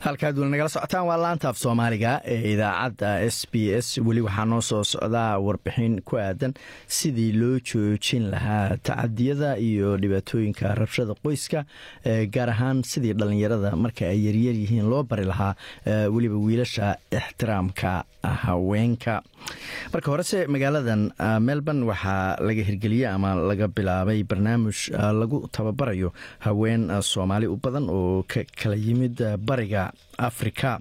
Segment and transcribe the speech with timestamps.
[0.00, 3.98] halkaad weli nagala socotaan waa laantaaf soomaaliga ee idaacadda s b s.
[4.06, 6.54] Weli waxaa noo soo socdaa warbixin ku aadan
[6.88, 11.64] sidii loo joojin lahaa tacadiyada iyo dhibaatooyinka rabshada qoyska
[12.34, 15.54] gaar ahaan sidii dhallinyarada marka ay yaryar yihiin loo bari lahaa
[16.14, 18.04] weliba wiilasha ixtiraamka
[18.44, 19.22] haweenka.
[19.92, 24.80] Marka horese magaaladan melbourne waxaa laga hirgeliyey ama laga bilaabay barnaamij
[25.20, 30.78] lagu tababarayo haween soomaali u badan oo ka kala yimid bariga africa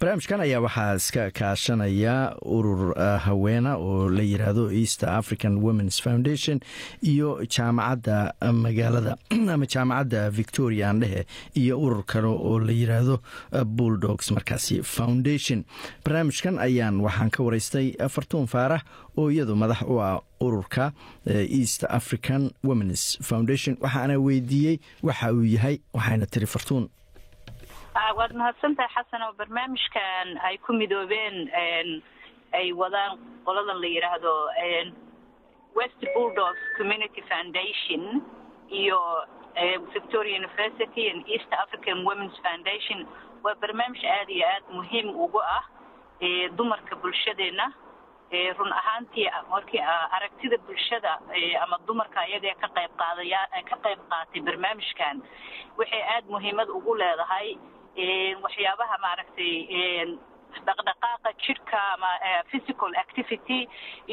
[0.00, 6.60] barnaamijkan ayaa waxaa iska kaashanaya urur haweena oo la yiraahdo east african womens foundation
[7.02, 9.16] iyo jaamacadda magaalada.
[9.54, 13.20] Ama jaamacadda victoria andhehe iyo urur kale oo la yiraahdo
[13.66, 15.64] bulldogs markaasi foundation.
[16.04, 18.82] Barnaamijkan ayaan waxaan ka waraystay fartuun faarax
[19.16, 20.92] oo iyadu madax u ah ururka
[21.26, 23.76] east african womens foundation.
[23.80, 26.88] Waxaana weydiiyey waxa uu yahay waxayna tiri fartuun
[27.94, 31.36] waad mahadsantahay xasan oo barnaamijkan ay ku midoobeen
[32.54, 34.34] ay wadaan qoladan la yidhaahdo
[35.74, 38.22] west bulldogs community foundation
[38.70, 38.98] iyo
[39.94, 43.06] victoria university and east african womens foundation.
[43.42, 45.64] Waa barnaamij aada iyo aad muhiim ugu ah
[46.56, 47.72] dumarka bulshadeena
[48.58, 49.80] run ahaantii markii
[50.16, 51.18] aragtida bulshada
[51.62, 55.22] ama dumarka ayaga ka qayb qaadaya ka qayb qaatay barnaamijkan.
[55.78, 57.56] Waxay aada muhiimad ugu leedahay
[58.44, 59.54] waxyaabaha maaragtay
[60.66, 62.08] dhaqdhaqaaqa jidhka ama
[62.50, 63.58] physical activity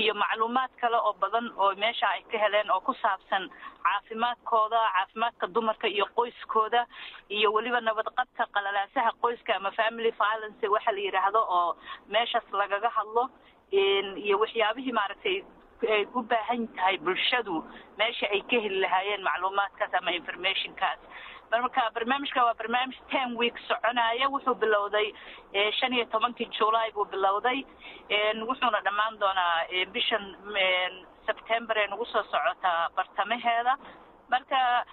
[0.02, 3.50] iyo macluumaad kale oo badan oo meesha ay ka heleen oo ku saabsan
[3.86, 6.86] caafimaadkooda caafimaadka dumarka iyo qoyskooda
[7.30, 13.30] iyo weliba nabadqabka qalalaasaha qoyska ama family violence waxa la yidhaahdo oo meeshaas lagaga hadlo.
[13.72, 15.38] Iyo waxyaabihii maaragtay
[15.95, 17.64] ay u baahan tahay bulshadu
[17.98, 21.00] meesha ay ka heli lahaayeen macluumaadkaas ama informationkaas
[21.52, 25.14] marka barnaamijka waa barnaamij ten week soconaya wuxuu bilowday
[25.80, 27.66] shan iyo tobankii july buu bilowday.
[28.48, 30.36] Wuxuuna dhammaan doonaa bishan
[31.26, 33.78] september ee nagu soo socotaa bartamaheeda.
[34.30, 34.86] Marka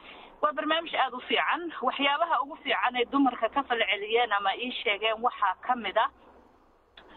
[0.42, 1.72] waa barnaamij aada u fiican.
[1.82, 6.08] Waxyaabaha ugu fiican ee dumarka ka falceliyeen ama ii sheegeen waxaa ka mid a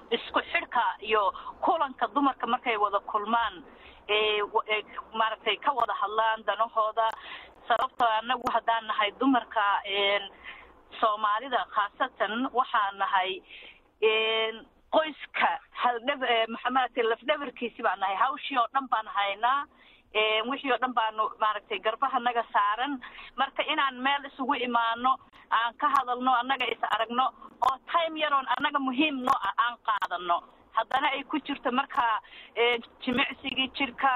[0.09, 3.63] isku xidhka iyo kulanka dumarka markay wada kulmaan
[5.13, 7.09] maaragtay ka wada hadlaan danahooda
[7.67, 9.65] sababtoo anagu haddaan nahay dumarka
[10.99, 13.31] soomaalida khaasatan waxaan nahay
[14.95, 15.49] qoyska
[15.83, 16.21] haldhab
[16.75, 18.15] maaragtay lafdhabarkiisi baan nahay.
[18.15, 19.65] Hawshii oo dhan baan haynaa
[20.49, 22.99] wixii oo dhan baanu maaragtay garbahanaga saaran.
[23.35, 25.17] Marka inaan meel isugu imaano
[25.51, 27.25] aan ka hadalno annaga is aragno
[27.67, 30.37] oo time yaroon annaga muhiim noo ah aan qaadano
[30.77, 32.03] haddana ay ku jirto marka
[33.05, 34.11] jimicsigii jirka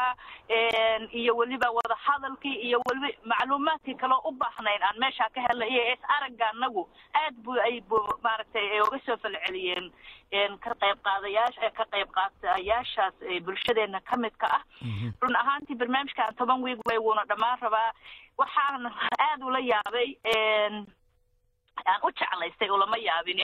[1.22, 5.84] iyo weliba wada hadalkii iyo weliba macluumaadkii kaloo u baahnayn aan meeshaa ka helna iyo
[5.94, 6.84] is aragga anagu
[7.22, 7.82] aad bu ay
[8.24, 9.92] maaragtay oga soo falceliyeen
[10.66, 13.14] ka qayb qaadayaasha ka qayb qaadayaashaas
[13.46, 14.64] bulshadeena ka midka ah.
[15.22, 17.92] Run ahaantii barnaamijkan toban wiig way wuuna dhammaan rabaa.
[18.38, 18.86] Waxaan
[19.20, 23.44] aada ula yaabay aan u jeclaystay ulama yaabine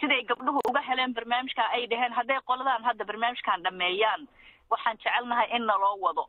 [0.00, 4.28] siday gabdhuhu uga heleen barnaamijka ay dhaheen hadday qoladan hadda barnaamijkan dhameeyaan
[4.70, 6.24] waxaan jecelnahay in naloo wado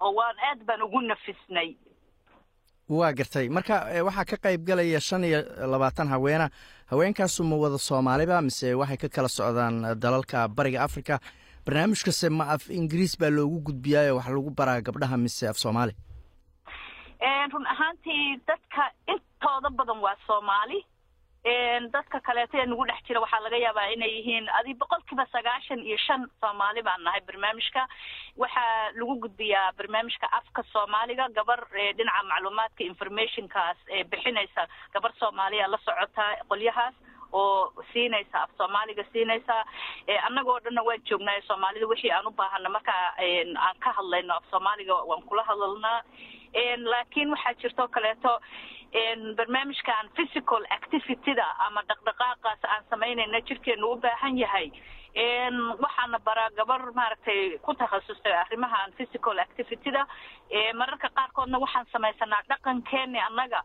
[0.00, 1.76] oo waan aad baan ugu nafisnay.
[2.88, 3.48] Waa gartay.
[3.48, 3.74] Marka
[4.06, 5.40] waxaa ka qayb galaya shan iyo
[5.72, 6.46] labaatan haweena
[6.90, 11.18] haweenkaasu ma wada soomaaliba mise waxay ka kala socdaan dalalka bariga africa
[11.66, 15.92] barnaamijkase ma af ingiriis baa loogu gudbiyaayo wax lagu baraa gabdhaha mise af soomaali?
[17.52, 20.78] Run ahaantii dadka intooda badan waa soomaali
[21.94, 25.96] dadka kaleeto ee nagu dhex jira waxaa laga yaabaa inay yihiin adi boqolkiiba sagaashan iyo
[26.06, 27.86] shan soomaali baan nahay barnaamijka.
[28.36, 34.66] Waxaa lagu gudbiyaa barnaamijka afka soomaaliga gabar dhinaca macluumaadka informationkaas ee bixinaysa.
[34.94, 36.94] Gabar soomaaliya la socotaa qolyahaas
[37.32, 39.64] oo siinaysa af soomaaliga siinaysa.
[40.26, 42.68] Annagoo dhanna waan joognaa soomaalida wixii aan u baahana.
[42.68, 43.14] Markaa
[43.66, 46.02] aan ka hadlayno af soomaaliga waan kula hadalnaa
[46.84, 48.40] laakiin waxaa jirtoo kaleeto
[49.36, 54.70] barnaamijkan physical activityda ama dhaqdhaqaaqaas aan samaynayna jirkeenu u baahan yahay.
[55.82, 60.06] Waxaana baraa gabar maaragtay ku takhasustay arrimahan physical activityda.
[60.74, 63.62] Mararka qaarkoodna waxaan samaysanaa dhaqankeeni annaga.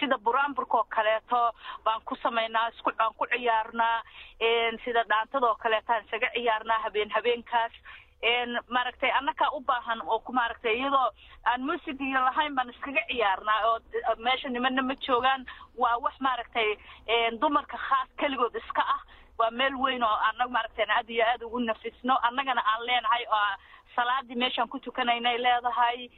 [0.00, 1.52] Sida buraanburka oo kaleeto
[1.84, 4.02] baan ku samaynaa isku aan ku ciyaarnaa.
[4.84, 7.72] Sida dhaantadoo kaleetaan isaga ciyaarnaa habeen habeenkaas
[8.68, 11.10] maaragtay annakaa u baahan oo maaragtay iyadoo
[11.44, 11.60] aan
[12.00, 13.78] iyo lahayn baan iskaga ciyaarnaa oo
[14.18, 15.46] meesha nimana ma joogaan.
[15.78, 16.76] Waa wax maaragtay
[17.40, 19.00] dumarka khaas keligood iska ah.
[19.38, 22.18] Waa meel weyn oo annaga maaragtay aad iyo aad ugu nafisno.
[22.22, 23.56] Annagana aan leenahay oo
[23.94, 26.08] salaadii meeshaan ku tukanaynay leedahay.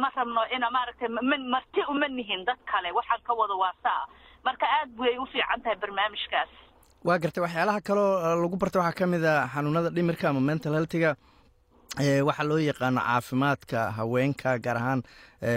[0.00, 2.92] Ma rabno ina maaragtay marti uma nihin dad kale.
[2.92, 4.06] Waxaan ka wada waasaa.
[4.44, 6.48] Marka aad bay u fiican tahay barnaamijkaas
[7.04, 11.16] waa gartay waxyaalaha kaloo lagu barta waxaa ka mid a xanuunada dhimirka ama mental healthiga
[12.28, 15.00] waxaa loo yaqaano caafimaadka haweenka gaar ahaan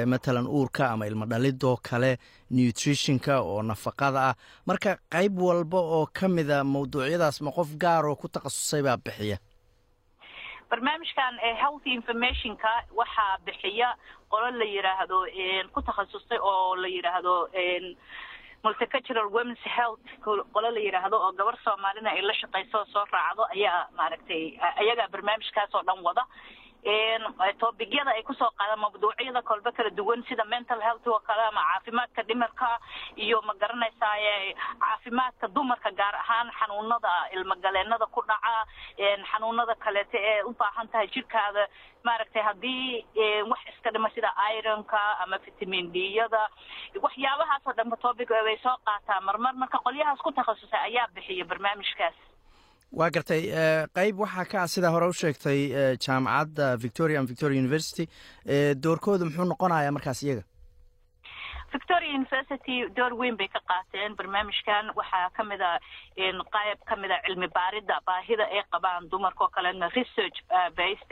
[0.07, 2.17] matalan uurka ama ilmo dhalidoo kale
[2.51, 4.35] nutritionka oo nafaqada ah.
[4.65, 9.37] Marka qayb walba oo ka mida mawduucyadaas ma qof gaar oo ku takhasusay baa bixiya?
[10.69, 13.89] Barnaamijkan healthy informationka waxaa bixiya
[14.31, 15.17] qolo la yidhaahdo
[15.73, 16.87] ku takhasusay oo la
[18.63, 23.43] multicultural womens health qolo la yidhaahdo oo gabar soomaalina ay la shaqayso oo soo raacdo
[23.55, 24.43] ayaa maaragtay
[24.81, 26.23] ayagaa barnaamijkaas oo dhan wada
[27.59, 31.61] tobigyada ay ku soo qaadaan mawduucyada kolba kala duwan sida mental health oo kale ama
[31.61, 32.79] caafimaadka dhimirka
[33.15, 38.65] iyo ma garanaysaa caafimaadka dumarka gaar ahaan xanuunada ilmagaleenada ku dhaca
[39.31, 41.67] xanuunada kaleeta ee u baahan tahay jirkaada
[42.03, 43.05] maaragtay haddii
[43.47, 46.49] wax iska dhima sida ironka ama vitamin d-yada
[47.01, 52.15] waxyaabahaasoo dhanba topic bay soo qaataa marmar marka qolyahaas ku takhasusay ayaa bixiya barnaamijkaas
[52.99, 53.41] waa gartay
[53.97, 55.59] qayb waxaa ka ah sidaa hore u sheegtay
[56.05, 58.05] jaamacadda victoria and victoria university
[58.85, 60.43] doorkooda muxuu noqonayaa markaas iyaga
[61.73, 64.91] victoria university door weyn bay ka qaateen barnaamijkan.
[64.99, 65.71] Waxaa ka mid a
[66.55, 70.37] qayb ka mid a cilmi baarida baahida ay qabaan dumarka oo kalena research
[70.79, 71.11] based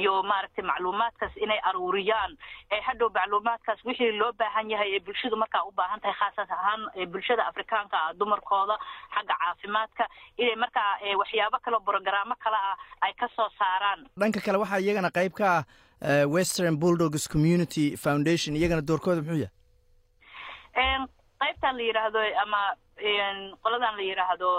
[0.00, 2.36] iyo maaragtay macluumaadkaas inay aruuriyaan.
[2.88, 6.80] Hadhow macluumaadkaas wixii loo baahan yahay ee bulshadu markaa u baahan tahay khaasas ahaan
[7.12, 8.76] bulshada afrikaanka ah dumarkooda
[9.14, 10.04] xagga caafimaadka
[10.38, 10.90] inay markaa
[11.22, 12.76] waxyaabo kale brogaraamo kale ah
[13.06, 14.06] ay ka soo saaraan.
[14.20, 19.52] Dhanka kale waxaa iyagana qayb ka ah western bulldogs community foundation iyagana doorkooda muxuu yahay
[20.78, 22.62] qaybtan la yidhaahdo ama
[23.62, 24.50] qoladan la yidhaahdo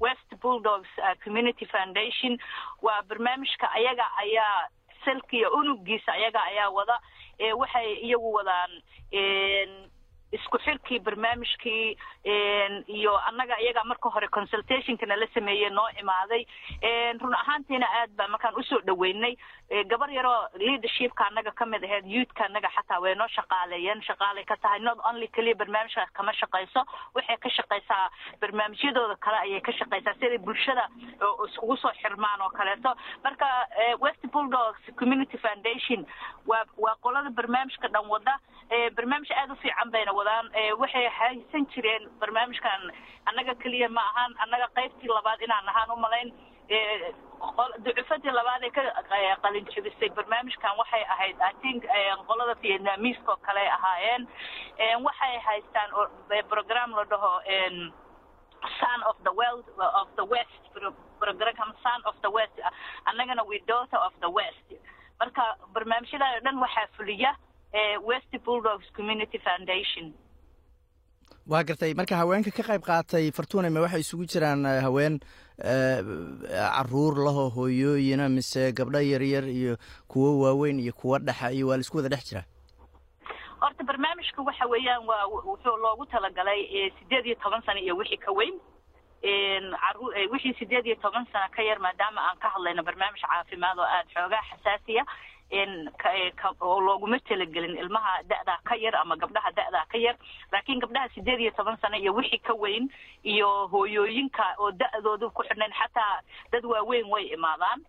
[0.00, 0.88] west bulldogs
[1.24, 2.38] community foundation.
[2.82, 4.68] Waa barnaamijka ayaga ayaa
[5.04, 6.98] salkiya unugiisa ayaga ayaa wada
[7.60, 8.70] waxay iyagu wadaan
[10.34, 11.96] isku xirkii barnaamijkii
[12.86, 16.44] iyo annaga iyagaa marka hore consultationkana la sameeyey noo imaaday.
[17.20, 19.36] Run ahaantiina aad baa markaan u soo dhaweynay
[19.90, 24.56] gabar yaroo leadershipka annaga ka mid aheyd youthka annaga xataa way noo shaqaaleeyeen shaqaalay ka
[24.64, 26.84] tahay not only keliya barnaamijkaas kama shaqayso
[27.14, 28.04] waxay ka shaqaysaa
[28.44, 30.84] barnaamijyadooda kale ayay ka shaqaysaa siday bulshada
[31.48, 32.94] iskugu soo xirmaan oo kaleeto.
[33.24, 33.46] Marka
[34.04, 36.06] west bulldogs community foundation
[36.46, 38.38] waa waa qolada barnaamijka dhan wada
[38.96, 40.46] barnaamij aada u fiican bayna wadaan.
[40.78, 42.90] Waxay haysan jireen barnaamijkan
[43.26, 46.32] annaga keliya ma ahaan annaga qaybtii labaad inaan ahaan u malayn
[47.84, 48.82] ducufadii labaad ee ka
[49.42, 51.84] qalin jebisay barnaamijkan waxay ahayd i think
[52.28, 54.28] qolada vietnamiiska oo kale ahaayeen.
[55.06, 55.90] Waxay haystaan
[56.48, 57.32] program la dhaho
[58.80, 59.64] son of the world
[60.02, 60.62] of the west
[61.20, 62.56] program son of the west
[63.06, 64.68] annagana we daughter of the west.
[65.20, 67.36] Marka barnaamijyada dhan waxaa fuliya
[68.10, 70.14] west bulldogs community foundation
[71.52, 75.18] waa gartay marka haweenka ka qayb qaatay fortuname waxay isugu jiraan haween
[75.60, 79.76] carruur laho hooyooyina mise gabdho yaryar iyo
[80.08, 82.44] kuwo waaweyn iyo kuwo dhexa iyo waa la isku wada dhex jiraa
[83.60, 88.32] horta barnaamijka waxa weeyaan waa wuxuu loogu talagalay sideed iyo toban sano iyo wixii ka
[88.32, 88.56] weyn.
[90.32, 94.08] Wixii sideed iyo toban sano ka yar maadaama aan ka hadlayno barnaamij caafimaad oo aada
[94.14, 95.04] xoogaa xasaasiya
[96.60, 100.16] oo looguma talagelin ilmaha da-daa ka yar ama gabdhaha da-daa ka yar.
[100.52, 102.88] Laakiin gabdhaha sideed iyo toban sano iyo wixii ka weyn
[103.24, 106.20] iyo hooyooyinka oo da-doodu ku xidhnayn xataa
[106.52, 107.82] dad waaweyn way imaadaan.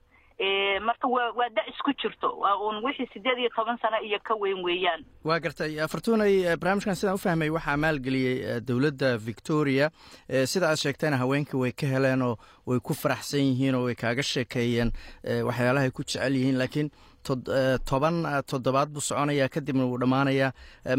[0.84, 2.28] Marka waa waa da isku jirto.
[2.40, 5.06] Waa uun wixii sideed iyo toban sano iyo ka weyn weeyaan.
[5.24, 5.78] Waa gartay.
[5.88, 9.90] Fortunay barnaamijkan sidaan u fahmay waxaa maalgeliyey dowladda victoria
[10.46, 12.36] sida aad sheegtayna haweenkii way ka heleen oo
[12.68, 14.92] way ku faraxsan yihiin oo way kaaga sheekeeyeen
[15.48, 16.58] waxyaalahay ku jecel yihiin.
[16.60, 16.92] Laakiin
[17.90, 18.16] toban
[18.52, 20.52] toddobaad buu soconayaa kadibna wuu dhammaanayaa.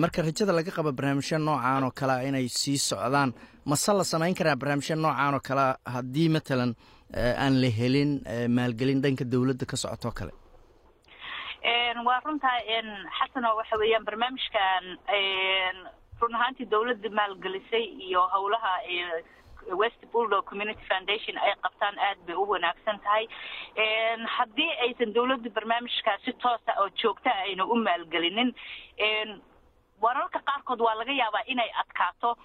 [0.02, 3.30] Marka rajada laga qaba barnaamijya noocaan oo kalea inay sii socdaan
[3.64, 6.74] mase la samayn karaa barnaamijya noocaan oo kalea haddii matalan
[7.44, 8.10] aan la helin
[8.56, 10.32] maalgelin dhanka dowladda ka socotoo kale?
[12.06, 12.58] Waa runtaa
[13.18, 14.84] xasano waxa weeyaan barnaamijkan
[16.20, 18.72] run ahaantii dowladda maalgelisay iyo howlaha
[19.82, 23.26] west bulldo community foundation ay qabtaan aad bay u wanaagsan tahay.
[24.36, 28.54] Haddii aysan dowladda barnaamijkaas si toosa oo joogta ayna u maalgelinin
[30.00, 32.36] wararka qaarkood waa laga yaabaa inay adkaato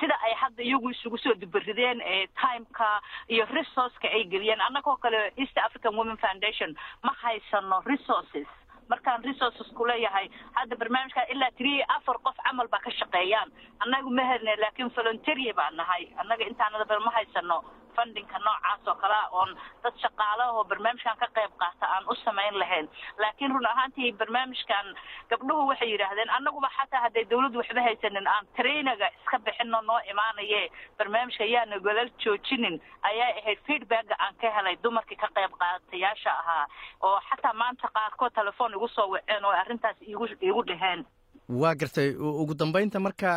[0.00, 2.00] sida ay hadda iyagu isugu soo dubarideen
[2.40, 4.60] timeka iyo resourceka ay geliyeen.
[4.60, 8.46] Annagoo kale east african women foundation ma haysano resources
[8.92, 13.52] markaan resources ku leeyahay hadda barnaamijkaa ilaa three afar qof camal baa ka shaqeeyaan.
[13.84, 16.04] Annagu ma helne laakiin voluntery baa nahay.
[16.22, 17.58] Annaga intaanada ma haysano
[17.96, 19.50] fundinka noocaas oo kalea oon
[19.82, 22.88] dad shaqaalahoo barnaamijkan ka qayb qaata aan u samayn lahayn.
[23.18, 24.86] Laakiin run ahaantii barnaamijkan
[25.30, 30.62] gabdhuhu waxay yidhaahdeen annaguba xataa hadday dawladdu waxba haysanin aan trainaga iska bixino noo imaanaye
[30.98, 36.66] barnaamijka yaana golal joojinin ayaa ahayd feedbacka aan ka helay dumarkii ka qayb qaatayaasha ahaa
[37.02, 41.04] oo xataa maanta qaarkood telefoon igu soo waceen oo arrintaas igu igu dhaheen.
[41.48, 42.14] Waa gartay.
[42.16, 43.28] Ugu dambeynta marka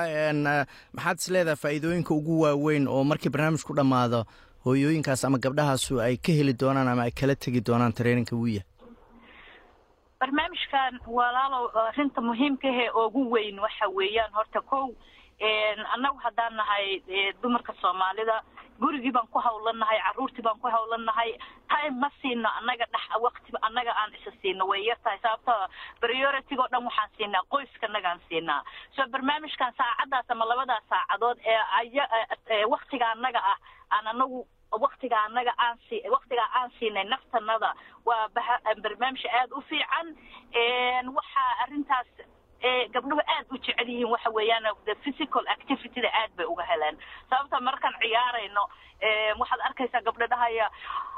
[0.95, 4.23] maxaad is leedahay faa'iidooyinka ugu waaweyn oo markii barnaamijku dhammaado
[4.67, 8.63] hooyooyinkaas ama gabdhahaasu ay ka heli doonaan ama ay kala tegi doonaan traininka wiya
[10.19, 14.87] barnaamijkan walaalow arrinta muhiimkahe ugu weyn waxa weeyaan horta kow
[15.93, 17.01] annagu haddaan nahay
[17.41, 18.41] dumarka soomaalida
[18.81, 21.31] gurigii baan ku hawlanahay carruurtii baan ku hawlanahay
[21.69, 25.19] time ma siino annaga dhex waqti annaga aan isa siino way yar tahay.
[25.21, 25.53] Sababto
[26.01, 28.61] priority oo dhan waxaan siinaa qoyskanagaan siinaa.
[28.95, 32.05] So barnaamijkan saacaddaas ama labadaas saacadood ee aya
[32.73, 33.57] waktiga annaga ah
[33.89, 37.73] aan anagu waktiga anaga aan si aan siinay naftanada
[38.05, 38.27] waa
[38.83, 40.07] barnaamij aada u fiican
[41.15, 42.07] waxaa arrintaas
[42.93, 46.97] gabdhuhu aad u jecel yihiin waxa weeyaan the physical activityda aad bay uga heleen.
[47.29, 48.63] Sababta markaan ciyaarayno
[49.39, 50.69] waxaad arkaysaa gabdho dhahaya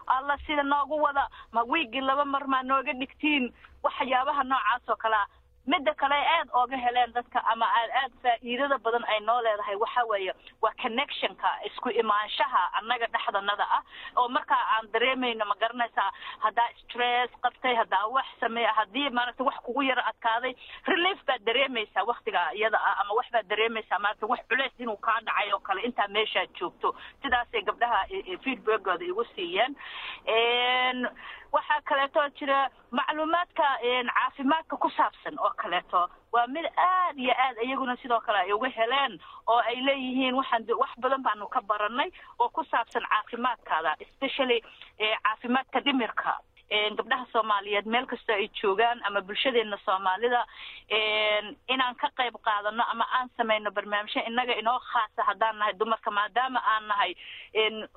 [0.07, 3.53] alla sida noogu wada ma wiigii laba mar maa nooga dhigtiin?
[3.83, 5.25] Waxyaabaha noocaas oo kalea
[5.71, 10.03] midda kale aad ooga heleen dadka ama aad aad faa'iidada badan ay noo leedahay waxa
[10.11, 13.81] weeye waa connectionka isku imaanshaha annaga dhexdanada ah
[14.21, 16.07] oo markaa aan dareemayno ma garanaysaa
[16.45, 20.53] haddaa stress qabtay haddaa wax sameeya haddii maaragta wax kugu yaro adkaaday
[20.93, 25.19] relief baad dareemaysaa waktiga iyada ah ama wax baad dareemaysaa maaragta wax culeys inuu kaa
[25.29, 26.95] dhacay oo kale intaa meeshaad joogto.
[27.21, 28.01] Sidaasay gabdhaha
[28.43, 29.75] feedbackooda igu siiyeen
[31.51, 33.63] waxaa kaleeto jira macluumaadka
[34.13, 36.09] caafimaadka ku saabsan oo kaleeto.
[36.31, 40.65] Waa mid aad iyo aad iyaguna sidoo kale ay uga heleen oo ay leeyihiin waxaan
[40.79, 44.61] wax badan baanu ka baranay oo ku saabsan caafimaadkaada especially
[45.23, 46.37] caafimaadka dhimirka
[46.69, 50.41] gabdhaha soomaaliyeed meel kastoo ay joogaan ama bulshadeena soomaalida
[51.73, 56.59] inaan ka qayb qaadano ama aan samayno barnaamijyo innaga inoo khaasa haddaan nahay dumarka maadaama
[56.73, 57.13] aan nahay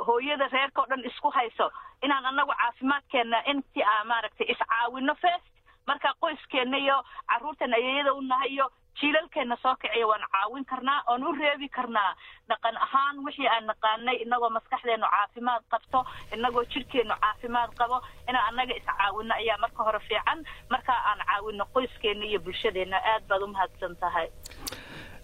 [0.07, 1.71] hooyada reerka o dhan isku hayso.
[2.03, 5.47] Inaan anagu caafimaadkeena intii aan maaragtay iscaawino first
[5.87, 11.23] marka qoyskeena iyo carruurtan ayeeyada u nahay iyo jiilalkeena soo kiciya waan caawin karnaa oon
[11.29, 12.13] u reebi karnaa.
[12.49, 16.05] Dhaqan ahaan wixii aan naqaanay inagoo maskaxdeenu caafimaad qabto
[16.37, 17.97] inagoo jidhkeenu caafimaad qabo
[18.29, 20.45] inaan annaga iscaawino ayaa marka hore fiican.
[20.71, 24.29] Marka aan caawino qoyskeena iyo bulshadeena aad baad u mahadsan tahay.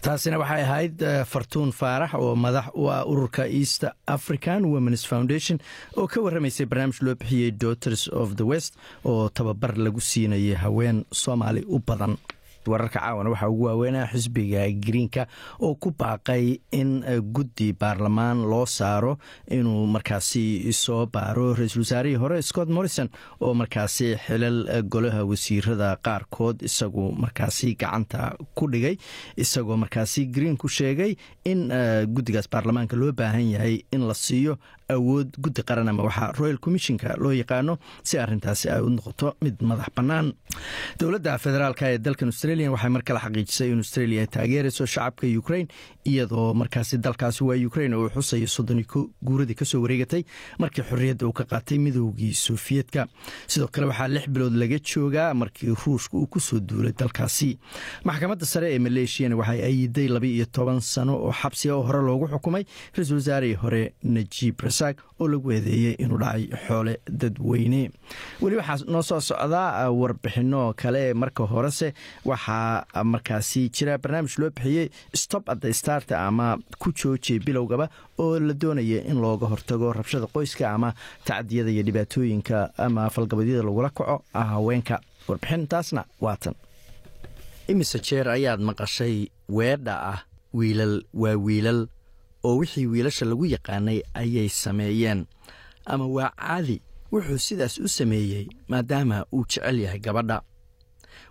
[0.02, 5.58] Taasina waxay ahayd fartuun faarax oo madax u ah ururka east african womens foundation
[5.96, 11.04] oo ka warramaysay barnaamij loo bixiyey daughters of the west oo tababar lagu siinayay haween
[11.12, 12.14] soomaali u badan
[12.72, 15.26] wararka caawana waxaa ugu waaweynaa xisbiga greenka
[15.60, 16.90] oo ku baaqay in
[17.36, 19.18] guddi baarlamaan loo saaro
[19.50, 21.54] inuu markaasi soo baaro.
[21.54, 23.08] Ra'iisul wasaarihii hore scott morrison
[23.40, 24.58] oo markaasi xilal
[24.92, 28.96] golaha wasiirada qaarkood isagu markaasi gacanta ku dhigay
[29.36, 31.12] isagoo markaasi greenku sheegay
[31.44, 31.68] in
[32.14, 34.58] guddigaas baarlamaanka loo baahan yahay in la siiyo
[34.94, 39.60] awood guddi qaran ama waxaa royal commissionka loo yaqaano si arintaasi ay u noqoto mid
[39.60, 40.32] madax bannaan.
[41.00, 45.68] Dowladda federaalk ee dalkan australia waxay mar kale xaqiijisay in australia ay taageerayso shacabka ukraine
[46.04, 48.80] iyadoo markaasi dalkaasi waa ukraine oo xusayo soddon
[49.24, 50.22] guuradii ka soo wareegatay
[50.58, 53.06] markii xorriyadda uu ka qaatay midoogii sofiyeetka
[53.46, 57.58] sidoo kale waxaa lix bilood laga joogaa markii ruushka uu ku soo duulay dalkaasi.
[58.04, 62.26] Maxkamadda sare ee maleeshiyana waxay ayiday laba iyo toban sano oo xabsiga oo hore loogu
[62.32, 62.64] xukumay
[62.96, 67.90] ra'iisul wasaarihii hore najiib rasaaq oo lagu eedeeyey inuu dhacay xoole dadweyne
[68.40, 71.94] weli waxaa noo soo socdaa warbixino kale marka horese
[72.24, 78.38] waxaa markaasi jira barnaamij loo bixiyey stop at the start ama ku joojiyay bilowgaba oo
[78.38, 80.94] la doonaya in looga hortago rabshada qoyska ama
[81.24, 85.00] tacdiyada iyo dhibaatooyinka ama falgabadyada lagula kaco haweenka.
[85.28, 86.54] Warbixintaasna waatan
[87.68, 90.18] imise jeer ayaad maqashay weedha ah
[90.54, 91.86] wiilal waa wiilal
[92.44, 95.26] oo wixii wiilasha lagu yaqaanay ayay sameeyeen.
[95.86, 96.76] Ama waa caadi
[97.12, 100.42] wuxuu sidaas u sameeyey maadaama uu jecel yahay gabadha.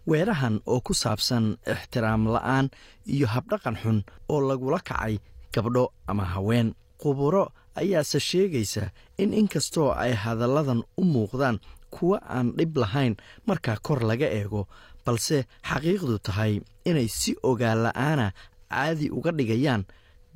[0.07, 2.67] Weerahan oo ku saabsan ixtiraam la'aan
[3.13, 3.99] iyo habdhaqan xun
[4.31, 5.19] oo lagula kacay
[5.53, 6.73] gabdho ama haween.
[7.01, 8.89] Quburo ayaase sheegaysa
[9.21, 11.59] in inkastoo ay hadalladan u muuqdaan
[11.93, 13.15] kuwa aan dhib lahayn
[13.47, 14.67] markaa kor laga eego
[15.05, 16.53] balse xaqiiqdu tahay
[16.89, 18.27] inay si ogaan la'aana
[18.71, 19.83] caadi uga dhigayaan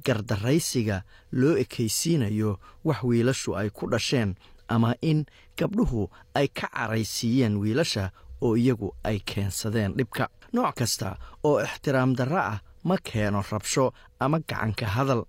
[0.05, 4.35] gardaraysiga loo ekaysiinayo wax wiilashu ay ku dhasheen
[4.67, 5.25] ama in
[5.57, 10.29] gabdhuhu ay ka caraysiiyeen wiilasha oo iyagu ay keensadeen dhibka.
[10.53, 15.23] Nooc kasta oo ixtiraam darro ah ma keeno rabsho ama gacanka hadal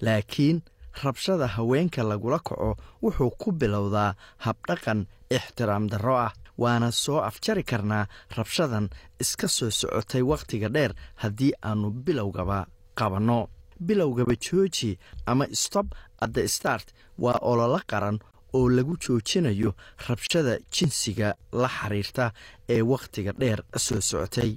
[0.00, 0.60] laakiin
[1.04, 4.14] rabshada haweenka lagula kaco wuxuu ku bilowdaa
[4.44, 8.06] habdhaqan ixtiraam darro ah waana soo afjari karnaa
[8.36, 8.88] rabshadan
[9.20, 10.92] iska soo socotay wakhtiga dheer
[11.22, 12.66] haddii aannu bilowgaba
[12.98, 13.48] qabanno
[13.80, 16.86] bilowgaba jooji ama stob adde start
[17.18, 18.18] waa ololo qaran
[18.54, 19.74] oo lagu joojinayo
[20.08, 22.32] rabshada jinsiga la xiriirta
[22.68, 24.56] ee wakhtiga dheer soo socotay.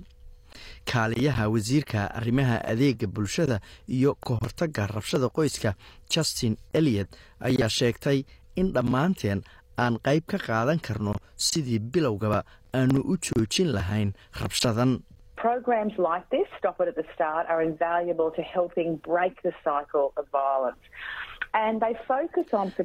[0.85, 5.75] Kaaliyaha wasiirka arrimaha adeega bulshada iyo ka hortagga rabshada qoyska
[6.09, 7.09] justin eliot
[7.39, 8.23] ayaa sheegtay
[8.55, 9.41] in dhammaanteen
[9.77, 14.99] aan qayb ka qaadan karno sidii bilowgaba aanu u joojin lahayn rabshadan
[15.45, 20.07] Programs like this, Stop It at the Start, are invaluable to helping break the cycle
[20.19, 20.83] of violence.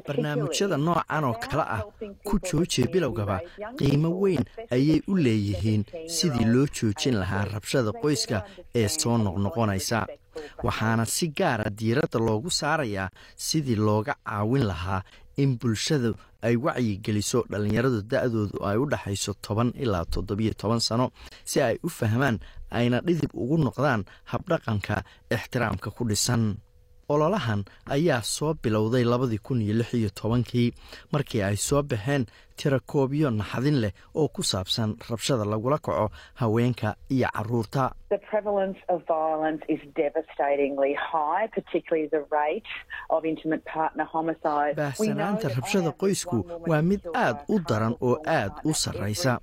[0.07, 1.81] barnaamijyada noocan oo kale ah
[2.29, 3.35] ku joojiya bilowgaba
[3.79, 4.43] qiimo weyn
[4.75, 5.83] ayay u leeyihiin
[6.15, 8.37] sidii loo joojin lahaa rabshada qoyska
[8.81, 9.99] ee soo noqnoqonaysa
[10.67, 13.09] waxaana si gaara diiradda loogu saarayaa
[13.47, 15.01] sidii looga caawin lahaa
[15.43, 16.15] in bulshadu
[16.47, 21.05] ay wacyigeliso dhallinyaradu da-doodu ay u dhaxayso toban ilaa toddobiyo toban sano
[21.49, 22.37] si ay u fahmaan
[22.79, 24.95] ayna dhidib ugu noqdaan habdhaqanka
[25.35, 26.43] ixtiraamka ku dhisan
[27.09, 27.61] ololahan
[27.95, 30.73] ayaa soo bilowday labadii kun iyo lix iyo tobankii
[31.13, 32.25] markii ay soo baxeen
[32.57, 36.09] tirakoobyo naxdin leh oo ku saabsan rabshada lagula kaco
[36.41, 37.91] haweenka iyo carruurta.
[44.75, 49.39] Baahsanaanta rabshada qoysku waa mid aad u daran oo aad u sarraysa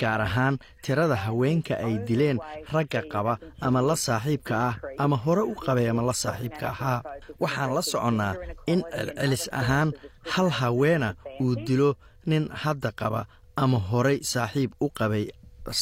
[0.00, 2.38] gaar ahaan tirada haweenka ay dileen
[2.72, 7.02] ragga qaba ama la saaxiibka ah ama hore u qabay ama la saaxiibka ahaa.
[7.40, 8.34] Waxaan la soconnaa
[8.66, 9.92] in celcelis ahaan
[10.32, 11.90] hal haweena uu dilo
[12.26, 15.24] nin hadda qaba ama horey saaxiib u qabay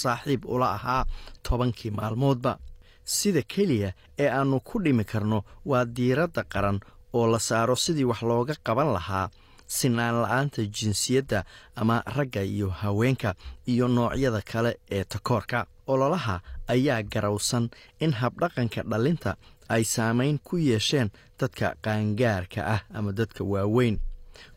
[0.03, 1.05] saaxiib ula ahaa
[1.43, 2.59] tobankii maalmoodba.
[3.05, 5.39] Sida keliya ee aannu ku dhimi karno
[5.71, 6.79] waa diiradda qaran
[7.15, 9.31] oo la saaro sidii wax looga qaban lahaa
[9.67, 11.45] sinaan la'aanta jinsiyadda
[11.77, 13.35] ama ragga iyo haweenka
[13.67, 15.67] iyo noocyada kale ee takoorka.
[15.87, 19.37] Ololaha ayaa garowsan in habdhaqanka dhallinta
[19.69, 23.99] ay saamayn ku yeesheen dadka qaangaarka ah ama dadka waaweyn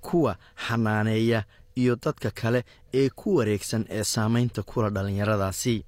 [0.01, 1.43] kuwa xanaaneeya
[1.75, 5.85] iyo dadka kale ee ku wareegsan ee saamaynta kula dhallinyaradaasi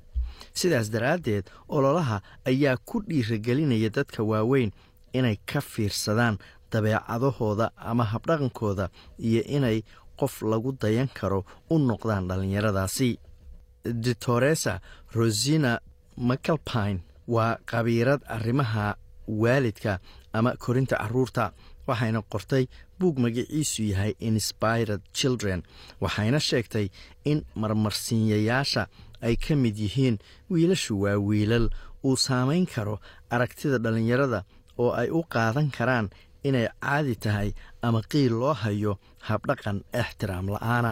[0.54, 4.72] sidaas daraaddeed ololaha ayaa ku dhiiragelinaya dadka waaweyn
[5.14, 6.38] inay ka fiirsadaan
[6.72, 9.78] dabeecadahooda ama habdhaqankooda iyo inay
[10.20, 13.10] qof lagu dayan karo u noqdaan dhallinyaradaasi
[13.86, 14.80] ditoresa
[15.16, 15.80] rosina
[16.18, 18.96] macalpine waa khabiirad arrimaha
[19.28, 20.00] waalidka
[20.34, 21.52] ama korinta carruurta
[21.88, 22.68] waxayna qortay
[23.00, 25.64] buug magaciisu yahay inspired children
[26.02, 26.88] waxayna sheegtay
[27.26, 28.88] in marmarsiinyayaasha
[29.22, 30.18] ay ka mid yihiin
[30.50, 31.70] wiilashu waa wiilal
[32.06, 34.44] uu saamayn karo aragtida dhallinyarada
[34.78, 36.10] oo ay u qaadan karaan
[36.48, 37.50] inay caadi tahay
[37.82, 38.94] ama qiil loo hayo
[39.28, 40.92] habdhaqan ixtiraam la'aana.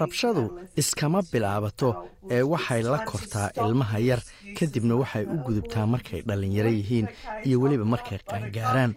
[0.00, 0.42] Rabshadu
[0.76, 1.88] iskama bilaabato
[2.30, 4.20] ee waxay la kortaa ilmaha yar
[4.58, 7.08] kadibna waxay u gudubtaa markay dhallinyaro yihiin
[7.46, 8.92] iyo weliba markay qaangaaraan.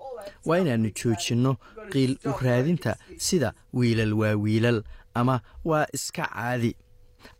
[0.47, 1.51] Waa inaannu joojinno
[1.91, 4.83] qiil u raadinta sida wiilal waa wiilal
[5.15, 6.71] ama waa iska caadi.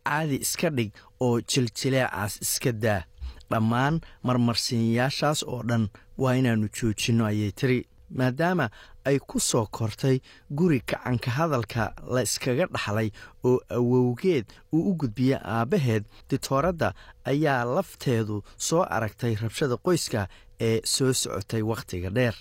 [0.06, 0.90] Caadi iska dhig
[1.20, 3.02] oo jiljileecaas iska daa
[3.50, 7.78] dhammaan marmarsiinyaashaas oo dhan waa inaannu joojinno ayay tiri
[8.18, 8.66] maadaama
[9.08, 10.16] ay ku soo kortay
[10.58, 11.82] guri gacanka hadalka
[12.14, 13.08] la iskaga dhaxlay
[13.44, 16.88] oo awowgeed uu u gudbiya aabbaheed ditooradda
[17.24, 20.28] ayaa lafteedu soo aragtay rabshada qoyska
[20.60, 22.34] ee soo socotay wakhtiga dheer.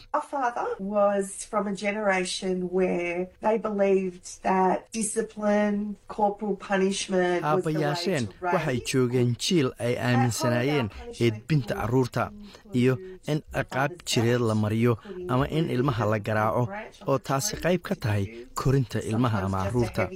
[7.44, 12.32] Aabbayaasheen waxay joogeen jiil ay aaminsanaayeen eedbinta carruurta
[12.74, 12.94] iyo
[13.32, 14.94] in ciqaab jireed la mariyo
[15.28, 16.64] ama in ilmaha la garaaco
[17.08, 20.10] oo taasi qayb ka tahay korinta ilmaha ama carruurta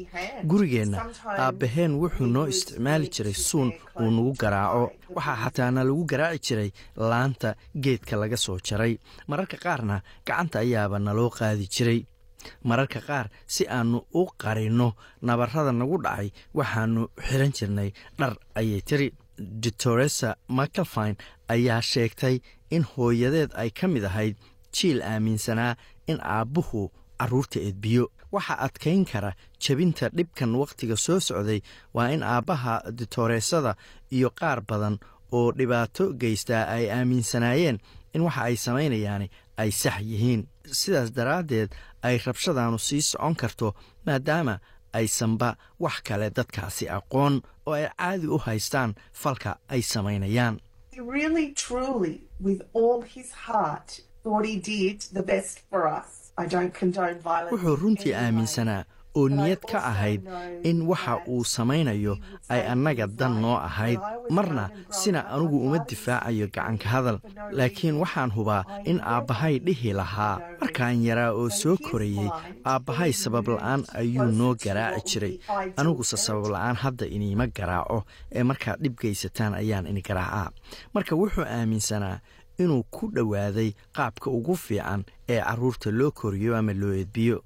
[0.49, 0.99] gurigeenna
[1.43, 3.69] aabbaheen wuxuu noo isticmaali jiray suun
[4.01, 6.69] uu nagu garaaco waxaa xataana lagu garaaci jiray
[7.09, 8.93] laanta geedka laga soo jaray.
[9.27, 11.99] Mararka qaarna gacanta ayaaba naloo qaadi jiray.
[12.69, 14.87] Mararka qaar si aannu u qarinno
[15.21, 17.89] nabarrada nagu dhacay waxaannu xiran jirnay
[18.19, 21.15] dhar ayay tiri ditoresa macalfine
[21.49, 24.35] ayaa sheegtay in hooyadeed ay ka mid ahayd
[24.73, 25.75] jiil aaminsanaa
[26.07, 28.09] in aabbuhu carruurta edbiyo.
[28.31, 31.61] Waxa adkayn kara jebinta dhibkan wakhtiga soo socday
[31.93, 33.75] waa in aabbaha ditooreesada
[34.11, 34.97] iyo qaar badan
[35.31, 37.77] oo dhibaato geystaa ay aaminsanaayeen
[38.13, 40.47] in waxa ay samaynayaani ay sax yihiin.
[40.79, 41.69] Sidaas daraaddeed
[42.01, 44.59] ay rabshadaanu sii socon karto maadaama
[44.93, 50.59] aysanba wax kale dadkaasi aqoon oo ay caadi u haystaan falka ay samaynayaan.
[57.51, 58.83] Wuxuu runtii aaminsanaa
[59.15, 60.21] oo niyad ka ahayd
[60.63, 62.17] in waxa uu samaynayo
[62.49, 63.99] ay annaga dan noo ahayd.
[64.29, 67.17] Marna sina anugu uma difaacayo gacanka hadal
[67.51, 70.39] laakiin waxaan hubaa in aabbahay dhihi lahaa.
[70.61, 72.29] Markaan yaraa oo soo korayey
[72.65, 75.35] aabbahay sabab la'aan ayuu noo garaaci jiray.
[75.77, 80.49] Aniguse sabab la'aan hadda iniima garaaco ee markaad dhib geysataan ayaan ini garaacaa.
[80.93, 82.17] Marka wuxuu aaminsanaa
[82.57, 87.41] inuu ku dhowaaday qaabka ugu fiican ee carruurta loo koriyo ama loo edbiyo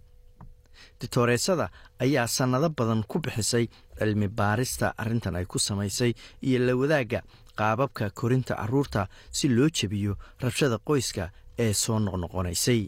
[1.02, 3.66] ditooreesada ayaa sannado badan ku bixisay
[4.00, 6.14] cilmi baarista arrintan ay ku samaysay
[6.48, 7.22] iyo la wadaagga
[7.60, 10.14] qaababka korinta carruurta si loo jebiyo
[10.44, 11.30] rabshada qoyska
[11.66, 12.82] ee soo noqnoqonaysay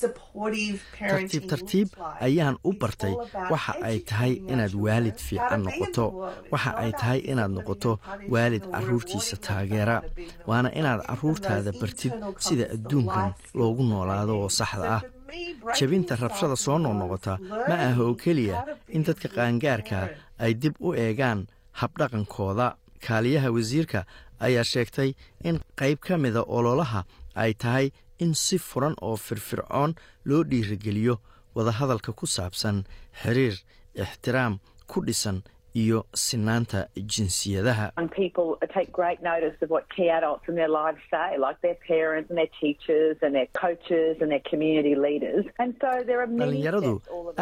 [0.00, 1.88] tartiib tartiib
[2.26, 3.14] ayaan u bartay
[3.52, 6.06] waxa ay tahay inaad waalid fiican noqoto
[6.52, 7.92] waxa ay tahay inaad noqoto
[8.32, 9.96] waalid carruurtiisa taageera.
[10.48, 12.12] waana inaad carruurtaada bartid
[12.46, 15.02] sida adduunkan loogu noolaado oo saxda ah.
[15.78, 17.32] jebinta rabshada soo noqnoqota
[17.68, 18.56] ma aha oo keliya
[18.96, 19.98] in dadka qaangaarka
[20.44, 21.40] ay dib u eegaan
[21.80, 22.76] habdhaqankooda.
[23.06, 24.00] Kaaliyaha wasiirka
[24.46, 25.10] ayaa sheegtay
[25.48, 27.00] in qayb ka mida ololaha
[27.42, 27.86] ay tahay
[28.18, 31.18] in si furan oo firfircoon loo dhiirigeliyo
[31.54, 32.84] wadahadalka ku saabsan
[33.22, 33.56] xiriir
[33.94, 35.42] ixtiraam ku dhisan
[35.76, 37.92] iyo sinaanta jinsiyadaha.
[46.40, 46.92] Dhalinyaradu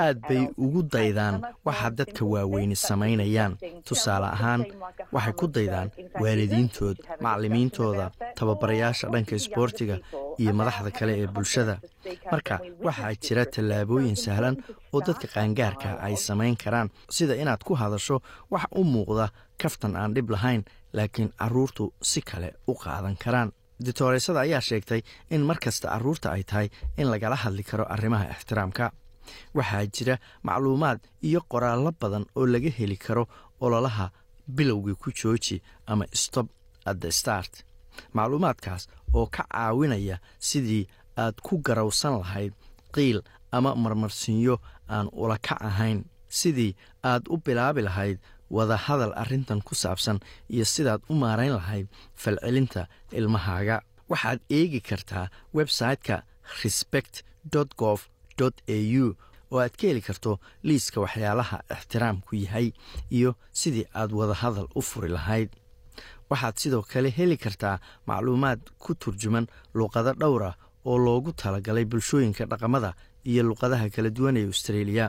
[0.04, 1.34] aad bay ugu daydaan
[1.64, 3.56] waxa dadka waaweyni samaynayaan
[3.88, 4.66] tusaale ahaan
[5.12, 5.88] waxay ku daydaan
[6.22, 8.10] waalidiintood macallimiintooda
[8.40, 9.96] tababarayaasha dhanka isboortiga
[10.38, 11.74] iyo madaxda kale ee bulshada.
[12.32, 14.56] Marka waxaa jira tallaabooyin sahlan
[14.92, 18.16] oo dadka qaangaarka ay samayn karaan sida inaad ku hadasho
[18.50, 19.26] wax u muuqda
[19.62, 20.62] kaftan aan dhib lahayn
[20.96, 23.52] laakiin carruurtu si kale u qaadan karaan.
[23.84, 28.92] Ditooreysada ayaa sheegtay in mar kasta carruurta ay tahay in lagala hadli karo arrimaha ixtiraamka.
[29.56, 30.16] Waxaa jira
[30.46, 33.24] macluumaad iyo qoraallo badan oo laga heli karo
[33.60, 34.10] ololaha
[34.56, 36.46] bilowgii ku jooji ama stop
[36.86, 37.52] at the start
[38.16, 42.52] macluumaadkaas oo ka caawinaya sidii aad ku garawsan lahayd
[42.94, 43.18] qiil
[43.52, 44.56] ama marmarsinyo
[44.88, 46.04] aan ula kac ahayn.
[46.28, 46.74] Sidii
[47.10, 48.18] aad u bilaabi lahayd
[48.50, 50.18] wada hadal arrintan ku saabsan
[50.50, 51.86] iyo sidaad u maarayn lahayd
[52.22, 52.86] falcelinta
[53.18, 53.76] ilmahaaga.
[54.10, 56.22] Waxaad eegi kartaa website-ka
[56.62, 57.22] respect
[57.78, 58.00] gov
[58.40, 59.14] au
[59.50, 62.72] oo aad ka heli karto liiska waxyaalaha ixtiraamku yahay
[63.10, 65.48] iyo sidii aad wada hadal u furi lahayd
[66.30, 70.50] waxaad sidoo kale heli kartaa macluumaad ku turjuman luqado dhowra
[70.88, 72.90] oo loogu talagalay bulshooyinka dhaqamada
[73.30, 75.06] iyo luqadaha kala duwan ee australia.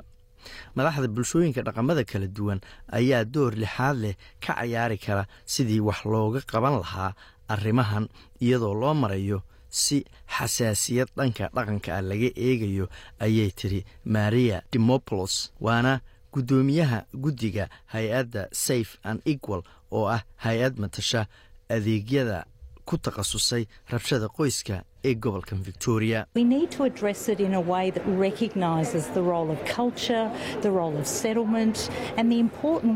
[0.75, 2.59] Madaxda bulshooyinka dhaqamada kala duwan
[2.97, 7.11] ayaa door lixaad leh ka cayaari kara sidii wax looga qaban lahaa
[7.53, 8.05] arrimahan
[8.45, 9.97] iyadoo loo marayo si
[10.35, 12.85] xasaasiyad dhanka dhaqanka ah laga eegayo
[13.25, 15.99] ayay tiri maria demopolos waana
[16.35, 21.21] guddoomiyaha guddiga hay'adda safe and equal oo ah hay'ad matasha
[21.69, 22.45] adeegyada
[22.85, 26.25] ku takhasusay rabshada qoyska ee gobolkan victoria.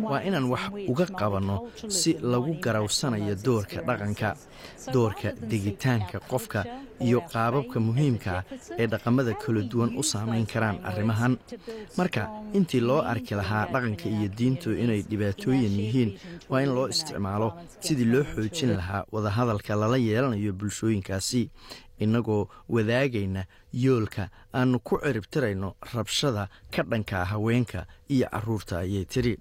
[0.09, 1.55] Waa inaan wax uga qabanno
[1.87, 4.29] si lagu garawsanayo doorka dhaqanka
[4.93, 6.65] doorka degitaanka qofka
[7.07, 8.43] iyo qaababka muhiimkaa
[8.79, 11.37] ee dhaqamada kala duwan u saamayn karaan arrimahan.
[11.97, 16.11] Marka intii loo arki lahaa dhaqanka iyo diintu inay dhibaatooyin yihiin
[16.49, 21.49] waa in loo isticmaalo sidii loo xoojin lahaa wadahadalka lala yeelanayo bulshooyinkaasi.
[21.99, 29.33] Innagoo wadaagayna yoolka aannu ku ciribtirayno rabshada ka dhanka haweenka iyo carruurta ayay tiri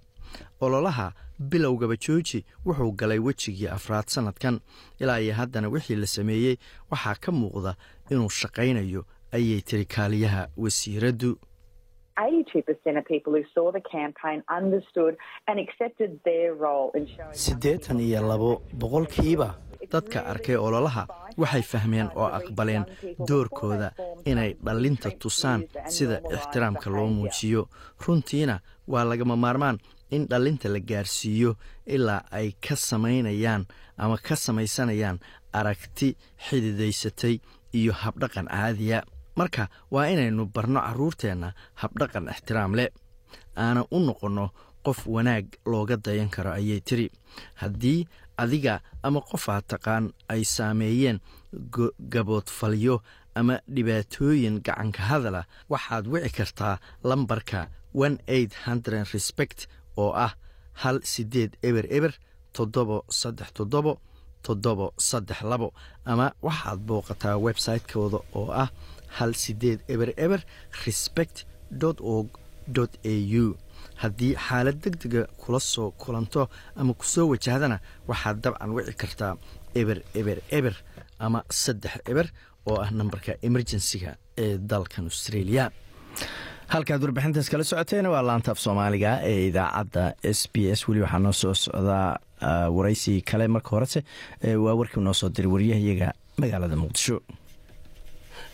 [0.61, 4.61] ololaha bilowgaba jooji wuxuu galay wejigii afraad sannadkan
[5.01, 6.57] ilaa iyo haddana wixii la sameeyey
[6.91, 7.75] waxaa ka muuqda
[8.11, 11.39] inuu shaqaynayo ayay tiri kaaliyaha wasiiraddu
[17.33, 19.49] siddeetan iyo labo boqolkiiba
[19.93, 21.07] dadka arkay ololaha
[21.41, 22.85] waxay fahmeen oo aqbaleen
[23.29, 23.93] doorkooda
[24.25, 27.69] inay dhallinta tusaan sida ixtiraamka loo muujiyo.
[28.07, 29.79] Runtiina waa lagama maarmaan
[30.11, 33.67] in dhallinta la gaarsiiyo ilaa ay ka samaynayaan
[33.97, 35.19] ama ka samaysanayaan
[35.53, 36.17] aragti
[36.49, 37.41] xididaysatay
[37.73, 39.03] iyo habdhaqan caadiya.
[39.37, 42.89] Marka waa inaynu barno carruurteenna habdhaqan ixtiraam leh.
[43.57, 44.51] Aanan u noqonno
[44.85, 47.11] qof wanaag looga dayan karo ayay tiri.
[47.61, 51.21] Haddii adiga ama qof aad taqaan ay saameeyeen
[52.13, 53.03] gaboodfalyo
[53.35, 57.69] ama dhibaatooyin gacanka hadala waxaad wici kartaa lambarka
[59.15, 59.67] respect
[60.03, 60.33] oo ah
[60.83, 62.13] hal sideed eber eber
[62.57, 63.93] toddobo saddex toddobo
[64.47, 65.69] toddobo saddex labo
[66.11, 68.69] ama waxaad booqataa website-kooda oo ah
[69.17, 70.41] hal sideed eber eber
[70.85, 71.37] respect
[72.15, 72.29] org
[73.13, 73.47] au
[74.03, 76.43] haddii xaalad deg dega kula soo kulanto
[76.81, 77.77] ama ku soo wajahdana
[78.11, 79.33] waxaad dabcan wici kartaa
[79.81, 80.75] eber eber eber
[81.25, 82.27] ama saddex eber
[82.69, 84.11] oo ah nambarka emergensiga
[84.45, 85.65] ee dalkan australia
[86.75, 90.81] halkaad warbixintaas kala socoteena waa laanta af soomaaliga ee idaacadda s b s.
[90.89, 92.19] Weli waxaa noo soo socdaa
[92.77, 94.01] waraysi kale marka horese
[94.65, 96.09] waa warkii noo soo diray waryahayaga
[96.41, 97.17] magaalada muqdisho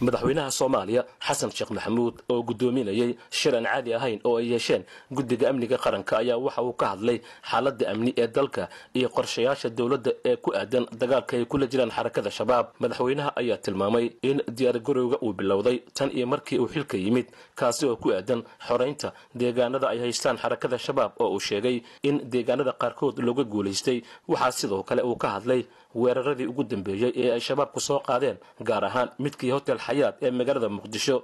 [0.01, 5.49] madaxweynaha soomaaliya xasan sheekh maxamuud oo guddoominayay shir aan caadi ahayn oo ay yeesheen guddiga
[5.51, 10.37] amniga qaranka ayaa waxa uu ka hadlay xaaladda amni ee dalka iyo qorshayaasha dowladda ee
[10.37, 12.67] ku aadan dagaalka ay kula jiraan xarakada shabaab.
[12.81, 17.97] Madaxweynaha ayaa tilmaamay in diyaargarowga uu bilowday tan iyo markii uu xilka yimid kaasi oo
[17.97, 23.45] ku aadan xoraynta deegaanada ay haystaan xarakada shabaab oo uu sheegay in deegaanada qaarkood looga
[23.45, 25.63] guulaystay waxaa sidoo kale uu ka hadlay
[26.03, 28.37] weeraradii ugu dambeeyey ee ay shabaabku soo qaadeen
[28.69, 31.17] gaar ahaan midkii hotel xayaad ee magaalada muqdisho.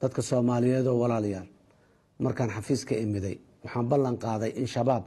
[0.00, 1.48] Dadka soomaaliyeedoo walaalayaal
[2.24, 5.04] markaan xafiiska imiday waxaan ballan qaaday in shabaab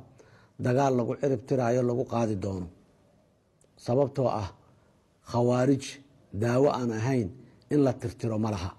[0.66, 2.68] dagaal lagu cirib tiraayo lagu qaadi doono.
[3.86, 4.50] Sababtoo ah
[5.32, 5.86] khawaarij
[6.44, 7.30] daawo aan ahayn
[7.74, 8.72] in la tirtiro ma laha.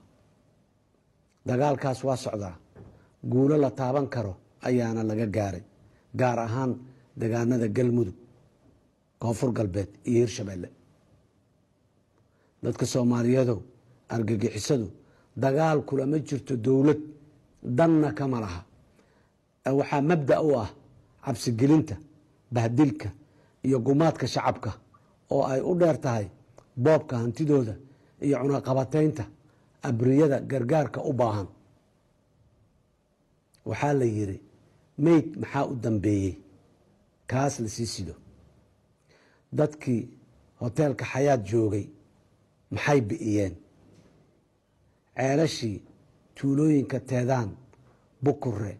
[1.48, 2.54] Dagaalkaas waa socdaa.
[3.32, 4.32] Guulo la taaban karo
[4.68, 5.62] ayaana laga gaaray
[6.20, 6.72] gaar ahaan
[7.20, 8.14] degaanada galmudug
[9.20, 10.68] koonfur galbeed iyo hirshabeelle
[12.62, 13.58] dadka soomaaliyeedow
[14.14, 14.88] argagixisadu
[15.36, 17.00] dagaal kulama jirto dowlad.
[17.78, 18.60] Danna kama laha.
[19.78, 20.70] Waxaa mabda u ah
[21.24, 21.96] cabsigelinta
[22.54, 23.08] bahdilka
[23.66, 24.70] iyo gumaadka shacabka
[25.30, 26.26] oo ay u dheer tahay
[26.84, 27.74] boobka hantidooda
[28.24, 29.24] iyo cunaqabataynta
[29.82, 31.48] abriyada gargaarka u baahan.
[33.68, 34.38] Waxaa la yidhi
[35.04, 36.34] meyd maxaa u dambeeyey?
[37.30, 38.14] Kaas la sii sido
[39.52, 40.02] dadkii
[40.60, 41.86] hoteelka xayaad joogay
[42.70, 43.54] maxay bi'iyeen
[45.16, 45.82] ceelashii
[46.36, 47.50] tuulooyinka teedaan
[48.24, 48.72] bukure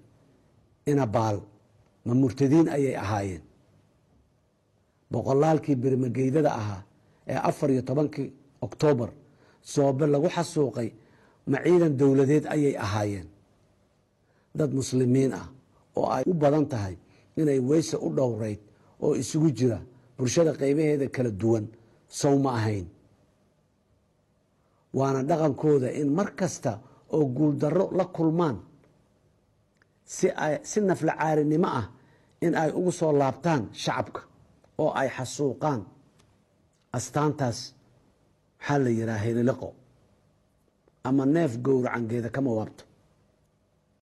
[0.87, 1.39] inabaal
[2.07, 3.43] ma murtadiin ayay ahaayeen.
[5.13, 6.83] Boqolaalkii bermageydada ahaa
[7.29, 8.33] ee afar iyo tobankii
[8.67, 9.11] oktoobar
[9.63, 10.89] soobe lagu xasuuqay
[11.51, 13.29] ma ciidan dowladeed ayay ahaayeen.
[14.59, 15.49] Dad muslimiin ah
[15.97, 16.95] oo ay u badan tahay
[17.37, 18.61] inay weyse u dhowreyd
[19.05, 19.81] oo isugu jira
[20.17, 21.65] bulshada qaybaheeda kala duwan
[22.21, 22.87] sow ma ahayn.
[24.99, 26.73] Waana dhaqankooda in mar kasta
[27.17, 28.57] oo guuldarro la kulmaan
[30.71, 31.87] si nafla caarinimo ah
[32.45, 34.21] in ay ugu soo laabtaan shacabka
[34.83, 35.81] oo ay xasuuqaan.
[36.97, 37.59] Astaantaas
[38.59, 39.69] waxaa la yidhaha heliliqo
[41.09, 42.85] ama neef gowracangeeda kama waabto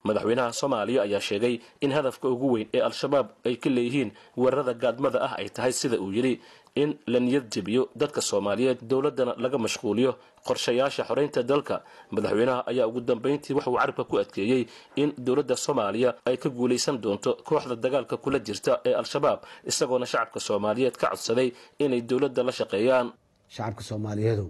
[0.08, 5.18] madaxweynaha soomaaliya ayaa sheegay in hadafka ugu weyn ee al-shabaab ay ka leeyihiin weerarada gaadmada
[5.26, 6.34] ah ay tahay sida uu yidhi
[6.82, 10.12] in la niyad jebiyo dadka soomaaliyeed dowladdana laga mashquuliyo
[10.48, 11.76] qorshayaasha xoraynta dalka.
[12.14, 14.62] Madaxweynaha ayaa ugu dambayntii waxauu carabka ku adkeeyey
[15.02, 19.40] in dowladda soomaaliya ay ka guulaysan doonto kooxda dagaalka kula jirta ee al-shabaab
[19.70, 21.48] isagoona shacabka soomaaliyeed ka codsaday
[21.84, 23.06] inay dowladda la shaqeeyaan.
[23.54, 24.48] Shacabka soomaaliyeedow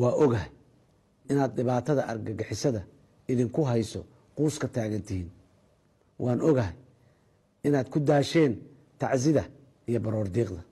[0.00, 0.48] waa ogahay
[1.30, 2.82] inaad dhibaatada argagixisada
[3.32, 4.00] idinku hayso
[4.36, 5.30] quuska taagantihiin
[6.24, 6.74] waan ogahay
[7.66, 8.52] inaad ku daasheen
[9.00, 9.42] tacsida
[9.88, 10.62] iyo baroordiiqda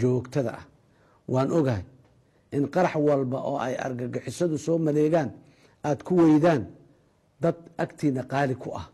[0.00, 0.64] joogtada ah.
[1.28, 1.84] Waan ogahay
[2.56, 5.30] in qarax walba oo ay argagixisadu soo maleegaan
[5.88, 6.62] aad ku weydaan
[7.42, 8.86] dad agtiina qaali ku ah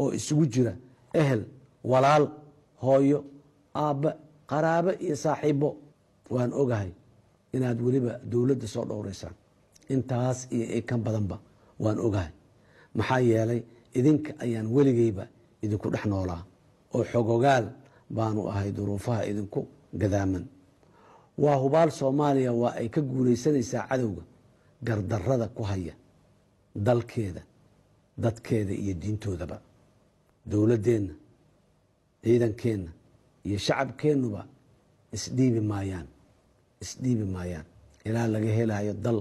[0.00, 0.72] oo isugu jira
[1.20, 1.42] ehel
[1.90, 2.24] walaal
[2.82, 3.18] hooyo
[3.84, 4.10] aabbe
[4.50, 5.68] qaraabo iyo saaxiibo
[6.34, 6.90] waan ogahay
[7.54, 9.34] inaad weliba dowladda soo dhowraysaan.
[9.94, 11.36] Intaas iyo ikan badanba
[11.82, 12.30] waan ogahay
[12.98, 13.60] maxaa yeelay
[13.98, 15.24] idinka ayaan weligeyba
[15.64, 16.42] idinku dhex noolaa
[16.94, 17.66] oo xogogaal
[18.16, 19.60] baanu ahay duruufaha idinku
[20.00, 20.44] gadaaman.
[21.42, 24.22] Waa hubaal soomaaliya waa ay ka guulaysanaysaa cadowga
[24.86, 25.94] gardarrada ku haya
[26.86, 27.42] dalkeeda
[28.22, 29.58] dadkeeda iyo diintoodaba.
[30.50, 31.14] Dowladdeenna
[32.24, 32.90] ciidankeenna
[33.46, 34.42] iyo shacabkeennuba
[35.16, 36.06] isdhiibi maayaan
[36.84, 37.66] isdhiibi maayaan.
[38.06, 39.18] Ilaa laga helayo dal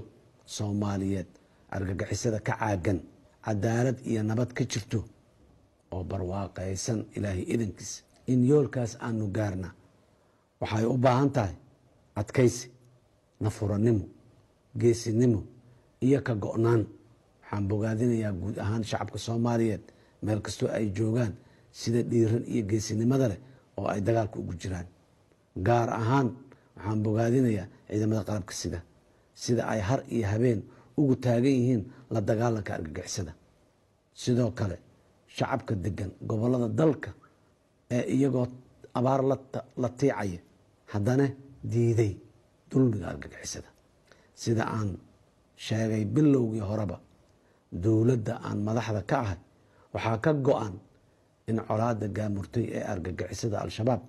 [0.56, 1.30] soomaaliyeed
[1.76, 3.00] argagixisada ka caagan
[3.46, 5.00] cadaalad iyo nabad ka jirto
[5.94, 9.70] oo barwaaqaysan ilaahay idankiisa in yoolkaas aanu gaarna
[10.62, 11.56] waxay u baahan tahay
[12.20, 12.68] adkaysi
[13.44, 14.06] nafurannimo
[14.82, 15.44] geesinimo
[16.06, 16.84] iyo ka go-naan.
[17.42, 19.84] Waxaan bogaadinayaa guud ahaan shacabka soomaaliyeed
[20.24, 21.34] meel kastoo ay joogaan
[21.72, 23.40] sida dhiiran iyo geesinimada leh
[23.78, 24.88] oo ay dagaalka ugu jiraan.
[25.68, 26.28] Gaar ahaan
[26.76, 28.80] waxaan bogaadinayaa ciidamada qalabka sida
[29.34, 30.62] sida ay har iyo habeen
[31.00, 31.82] ugu taagan yihiin
[32.14, 33.34] la dagaalanka argagixisada.
[34.22, 34.78] Sidoo kale
[35.36, 37.10] shacabka degan gobollada dalka
[37.96, 38.48] ee iyagoo
[38.98, 39.22] abaar
[39.82, 40.40] la tiicaya
[40.94, 41.26] haddana
[41.72, 42.14] diiday
[42.70, 43.70] dulmiga argagixisada.
[44.42, 44.90] Sida aan
[45.66, 46.98] sheegay bilowgii horeba
[47.84, 49.40] dowladda aan madaxda ka ahay
[49.94, 50.76] waxaa ka go-an
[51.50, 54.02] in colaada gaamurtay ee argagixisada al-shabaab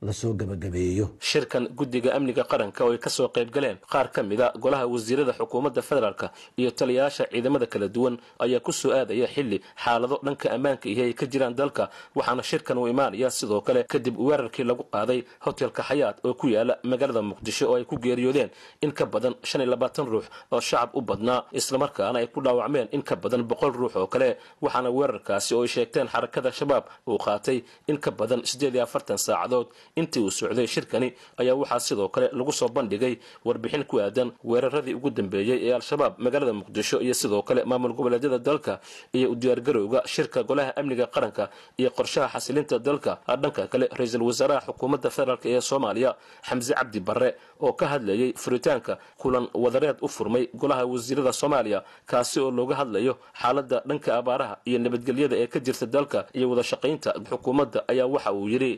[0.00, 1.10] la soo gabagabeeyo.
[1.18, 5.32] Shirkan guddiga amniga qaranka oo ay ka soo qayb galeen qaar ka mida golaha wasiirada
[5.34, 10.86] xukuumadda federaalk iyo taliyayaasha ciidamada kala duwan ayaa ku soo aadaya xilli xaalado dhanka ammaanka
[10.88, 15.24] ihi ay ka jiraan dalka waxaana shirkan uu imaanaya sidoo kale kadib weerarkii lagu qaaday
[15.42, 18.50] hotelka xayaat oo ku yaalla magaalada muqdisho oo ay ku geeriyoodeen
[18.82, 22.86] in ka badan shan iyo labaatan ruux oo shacab u badnaa islamarkaana ay ku dhaawacmeen
[22.92, 27.18] in ka badan boqol ruux oo kale waxaana weerarkaasi oo ay sheegteen xarakada shabaab uu
[27.18, 32.08] qaatay in ka badan siddeed iyo afartan saacadood intii uu socday shirkani ayaa waxaa sidoo
[32.08, 37.14] kale lagu soo bandhigay warbixin ku aadan weeraradii ugu dambeeyey ee al-shabaab magaalada muqdisho iyo
[37.14, 38.80] sidoo kale maamul goboleedyada dalka
[39.12, 43.18] iyo u diyaargarowga shirka golaha amniga qaranka iyo qorshaha xasilinta dalka.
[43.42, 46.10] Dhanka kale ra'iisul wasaaraha xukuumadda federaalk ee soomaaliya
[46.48, 52.40] xamse cabdi barre oo ka hadlayay furitaanka kulan wadareed u furmay golaha wasiirada soomaaliya kaasi
[52.40, 57.10] oo looga hadlayo xaaladda dhanka abaaraha iyo nabadgelyada ee ka jirta dalka iyo wada shaqaynta
[57.30, 58.72] xukuumadda ayaa waxa uu yidhi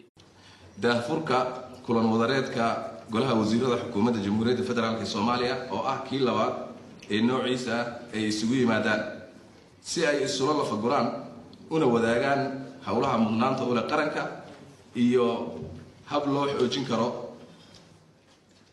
[0.79, 1.39] daahfurka
[1.87, 2.65] kulan wadareedka
[3.11, 6.55] golaha wasiirada xukuumadda jamhuuriyadda federaalk soomaaliya oo ah kii labaad
[7.11, 7.77] ee noociisa
[8.15, 9.03] ay isugu yimaadaan.
[9.83, 11.09] Si ay isula lafaguraan
[11.71, 12.41] una wadaagaan
[12.87, 14.23] howlaha mudnaanta ule qaranka
[14.95, 15.27] iyo
[16.07, 17.35] hab loo xoojin karo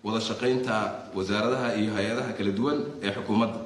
[0.04, 0.76] wada shaqaynta
[1.16, 3.60] wasaaradaha iyo hay'adaha kala duwan ee xukuumadda.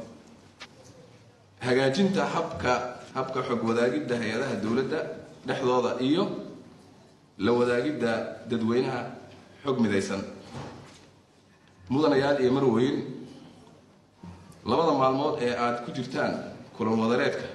[1.59, 2.73] Hagaajinta habka
[3.13, 4.99] habka xog wadaagidda hay'adaha dowladda
[5.47, 6.23] dhexdooda iyo
[7.43, 8.11] la wadaagidda
[8.49, 9.01] dadweynaha
[9.63, 10.21] xog midaysan.
[11.89, 12.97] Mudanayaal iyo marweyn
[14.65, 16.33] labada maalmood ee aada ku jirtaan
[16.77, 17.45] kulan wadareedka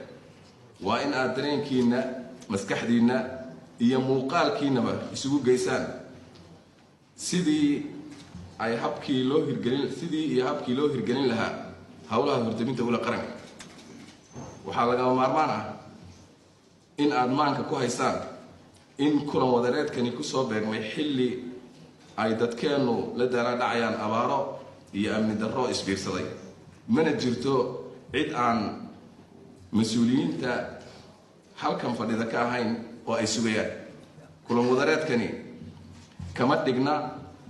[0.87, 1.99] waa in aad dareenkiinna
[2.53, 3.17] maskaxdiinna
[3.81, 5.85] iyo muuqaalkiinnaba isugu geysaan.
[7.17, 7.87] Sidii
[8.59, 11.53] ay habkii loo hirgelin sidii iyo habkii loo hirgelin lahaa
[12.11, 13.33] howlaha hordaminta ula qaranka.
[14.67, 15.65] Waxaa lagama maarmaan ah
[16.99, 18.17] in aada maanka ku haysaan
[18.99, 21.45] in kulan wadareedkani ku soo beegmay xilli
[22.17, 24.59] ay dadkeennu la daalaadhacayaan abaaro
[24.95, 26.25] iyo amni darro isbiirsaday.
[26.89, 27.55] Mana jirto
[28.13, 28.89] cid aan
[29.73, 30.81] mas'uuliyiinta
[31.57, 33.71] halkan fadhida ka ahayn oo ay sugayaan
[34.49, 35.29] kulan wadareedkani
[36.35, 36.95] kama dhigna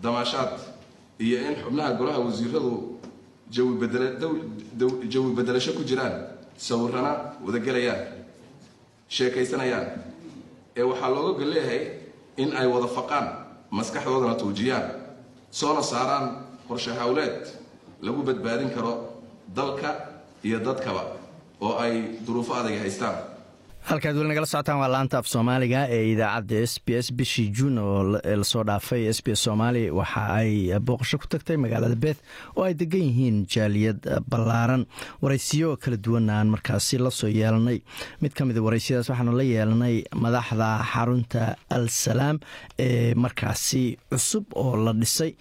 [0.03, 0.59] damaashaad
[1.21, 2.99] iyo in xubnaha golaha wasiiradu
[5.11, 8.03] jawi bedelasho ku jiraan sawirana wadagelayaan
[9.09, 9.87] sheekaysanayaan
[10.77, 11.83] ee waxaa looga gol leeyahay
[12.43, 13.27] in ay wada faqaan
[13.71, 14.85] maskaxdoodana tuujiyaan
[15.51, 16.27] soona saaraan
[16.69, 17.41] qorshe howleed
[18.03, 18.93] lagu badbaadin karo
[19.57, 19.91] dalka
[20.45, 21.03] iyo dadkaba
[21.61, 21.95] oo ay
[22.27, 23.17] duruufo adag haystaan
[23.87, 27.07] halkaad weli nagala socotaan waa laanta af soomaaliga ee idaacadda s b s.
[27.19, 28.03] Bishii juun oo
[28.41, 30.51] la soo dhaafay s b s soomaali waxa ay
[30.87, 32.21] booqasho ku tagtay magaalada beeth
[32.57, 34.87] oo ay degan yihiin jaaliyad ballaaran.
[35.23, 37.79] Waraysiyo kala duwan aan markaasi la soo yeelanay.
[38.21, 42.37] Mid ka mida waraysiyadaas waxaanu la yeelanay madaxda xarunta al salaam
[42.79, 45.33] ee markaasi cusub oo la dhisay.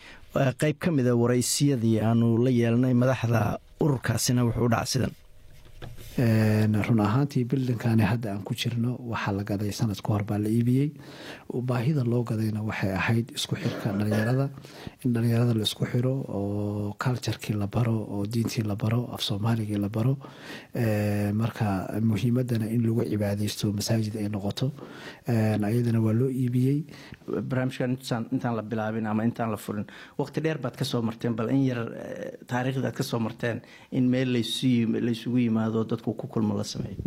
[0.62, 5.14] Qeyb ka mida waraysiyadii aanu la yeelanay madaxda ururkaasina wuxuu u sidan
[6.18, 10.48] run ahaantii bildinkaani hadda aan ku jirno waxaa la gaday sanad ka hor baa la
[10.50, 10.92] iibiyey.
[11.52, 14.50] Baahida loo gadayna waxay ahayd isku xirka dhalinyarada.
[15.04, 19.76] In dhalinyarada la isku xiro oo culturkii la baro oo diintii la baro af soomaaligii
[19.78, 20.18] la baro.
[21.34, 24.72] Marka muhiimadana in lagu cibaadeysto masaajid ay noqoto.
[25.28, 26.86] Ayadana waa loo iibiyey
[27.50, 27.92] barnaamijkan
[28.36, 29.86] intaan la bilaabin ama intaan la furin.
[30.20, 31.82] Waqti dheer baad ka soo marteen bal in yar
[32.48, 33.62] taariikhdaad ka soo marteen
[33.92, 36.98] in meel laysugu yimaado dadku ku kulmo la sameeyo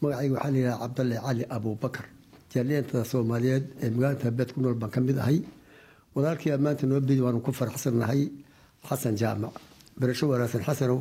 [0.00, 2.06] magacayga waxaa layidhaha cabdalle cali abuubakar
[2.54, 5.38] jaaliyanta soomaaliyeed ee magaalada beed ku nool baan ka mid ahay.
[6.14, 8.22] Walaalkii maanta noo bidi waanu ku faraxsannahay
[8.88, 9.54] xasan jaamac.
[10.00, 10.98] Barasho wanaagsan xasanow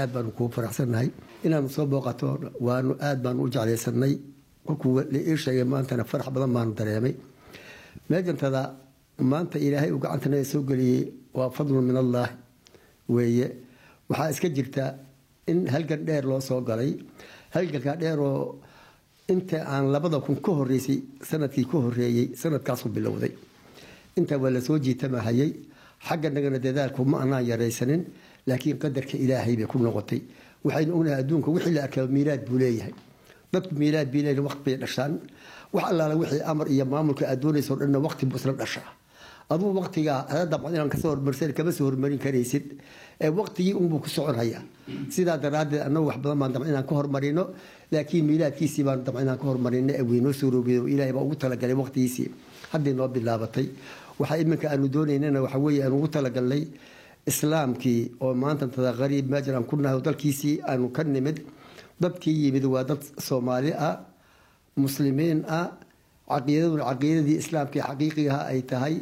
[0.00, 1.08] aad baanu kugu faraxsannahay
[1.46, 2.26] inaanu soo booqato
[2.66, 4.14] waanu aad baanu u jeclaysanay
[4.66, 7.14] kolkuu la ii sheegay maantana farax badan baanu dareemay
[8.10, 8.62] meejantada
[9.18, 12.28] maanta ilaahay uu gacantana soo geliyey waa fadlun min allah
[13.08, 13.46] weeye.
[14.08, 14.94] Waxaa iska jirta
[15.46, 16.96] in halgan dheer loo soo galay.
[17.54, 18.58] Halganka dheeroo
[19.28, 23.32] inta aan labada kun ka horeysay sannadkii ka horeeyey sanadkaasu bilowday.
[24.16, 25.52] Intaa waa la soo jiitamahayay.
[26.06, 28.02] Xagga nagana dadaalku ma anaan yaraysanin
[28.46, 30.20] laakiin qadarka ilaahay bay ku noqotay.
[30.64, 32.94] Waxaynu ognahay adduunka wixii la arkaa miilaad buu leeyahay.
[33.52, 35.12] Dadku miilaad bay leeyahay waqti bay dhashaan
[35.72, 38.88] wax allaala wixii amar iyo maamulka aad doonaysa o dhanna waqti buu isla dhashaa.
[39.50, 42.64] Aduu waqtigaa hada dabcan inaan ka soo hormarsan kama soo hormarin karaysid
[43.20, 44.62] ee waqtigii unbuu ku soconhayaa
[45.10, 47.44] sidaa daraaddeed annagu wax badan baan dabcan inaan ka hormarino
[47.92, 51.74] laakiin miilaadkiisii baan dabcan inaan ka hormarino ee weynoo soo roogeeyo ilaahay baa ugu talagalay
[51.82, 52.28] waqtigiisii.
[52.72, 53.66] Hadday noo bilaabatay
[54.20, 56.62] waxa iminka aanu doonaynana waxa weeye aan ugu talagalnay
[57.26, 61.42] islaamkii oo maanta tada qariib meejan aan ku nahay dalkiisii aanu ka nimid.
[62.00, 63.98] Dadkii yimid waa dad soomaali ah
[64.76, 65.70] muslimiin ah
[66.28, 68.96] caqiidadii islaamkii xaqiiqigaha ay tahay.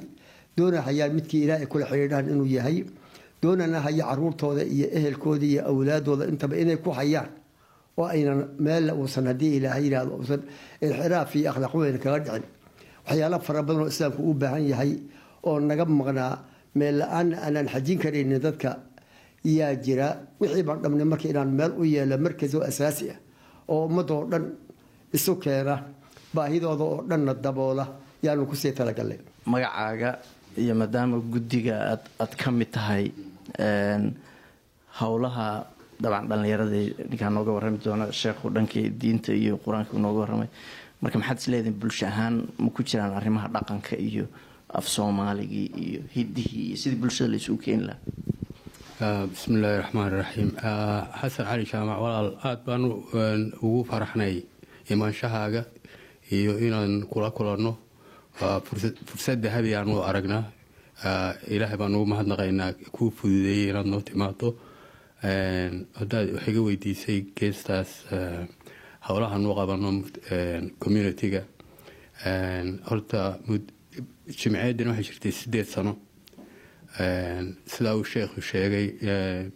[0.56, 2.84] Doona hayaan midkii ilaahay kula xidhiidhaan inuu yahay.
[3.42, 7.30] Doonana haya caruurtooda iyo ehelkooda iyo awlaadooda intaba inay ku hayaan.
[7.98, 10.42] Oo aynan meel uusan haddii ilaahay yidhahdo uusan
[10.82, 12.44] inxiraaf iyo akhlaaq kaga dhicin.
[13.06, 14.92] Waxyaalo fara badan oo islaamku u baahan yahay
[15.46, 16.32] oo naga maqnaa
[16.74, 18.70] meel la'aan aanaan xajin karaynin dadka
[19.44, 20.08] yaa jira.
[20.40, 23.18] Wixii baan dhamnay marka inaan meel u yeelo markas oo asaasi ah
[23.68, 24.44] oo ummadoo dhan
[25.16, 25.74] isu keena
[26.34, 27.84] baahidooda oo dhanna daboola
[28.26, 29.18] yaanu ku sii talagalnay
[29.52, 30.10] magacaaga
[30.62, 33.04] iyo maadaama guddiga aad aad ka mid tahay
[35.00, 35.46] howlaha
[36.02, 40.48] dabcan dhallinyaradii ninkaa nooga warrami doona sheekhu dhankii diinta iyo qur'aanka nooga warramay.
[41.02, 44.24] Marka maxaad isleedihin bulsho ahaan ma ku jiraan arrimaha dhaqanka iyo
[44.78, 49.26] af soomaaligii iyo hiddihii iyo sidii bulshada laysugu keeni lahaa?
[49.32, 50.50] Bismi illaahi raxmaan raxiim
[51.20, 52.82] xasan cali jaamac walaal aada baan
[53.66, 54.34] ugu faraxnay
[54.92, 55.62] imaanshahaaga
[56.36, 57.72] iyo inaan kula kulanno
[59.08, 60.44] fursad dahabi aan u aragnaa
[61.54, 64.48] ilaahay baan ugu mahadnaqaynaa kuu fududeeyey inaad noo timaado
[66.00, 67.90] haddaad waxaiga weydiisay geestaas
[69.08, 69.90] howlahan u qabano
[70.82, 71.42] communitiga
[72.88, 73.20] horta
[74.38, 75.92] jimceeddan waxay jirtay sideed sano.
[77.72, 78.86] Sidaa uu sheekhu sheegay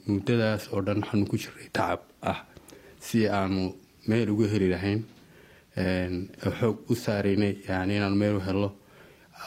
[0.07, 2.39] muddadaas oo dhan waxaanu ku jiray tacab ah
[3.07, 3.63] si aanu
[4.09, 5.01] meel ugu heli lahayn
[5.77, 8.69] xoog u saaraynay yani inaanu meel u helo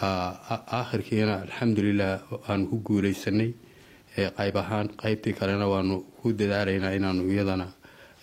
[0.02, 2.20] aakhirkiina alxamdulilah
[2.50, 3.52] aanu ku guuleysanay
[4.38, 7.68] qayb ahaan qaybtii kalena waanu ku dadaalaynaa inaanu iyadana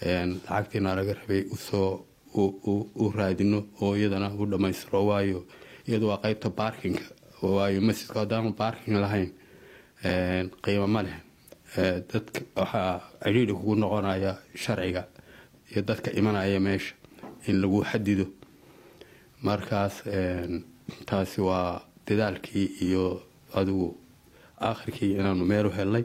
[0.03, 2.05] lacagtiina laga rabay u soo
[3.03, 5.45] u raadino oo iyadana u dhammaystiro waayo.
[5.89, 7.03] Iyadu waa qaybta baarkinga
[7.43, 9.31] waayo masjidka haddaanu baarking lahayn.
[10.65, 11.19] Qiimo ma leh.
[12.11, 14.33] Dadka waxaa ciriiri kugu noqonaya
[14.63, 15.03] sharciga
[15.71, 16.95] iyo dadka imanaya meesha
[17.49, 18.27] in lagu xadido
[19.43, 19.95] markaas
[21.07, 23.23] taasi waa dadaalkii iyo
[23.55, 23.97] adigu
[24.61, 26.05] aakhirkii inaanu meel u helnay.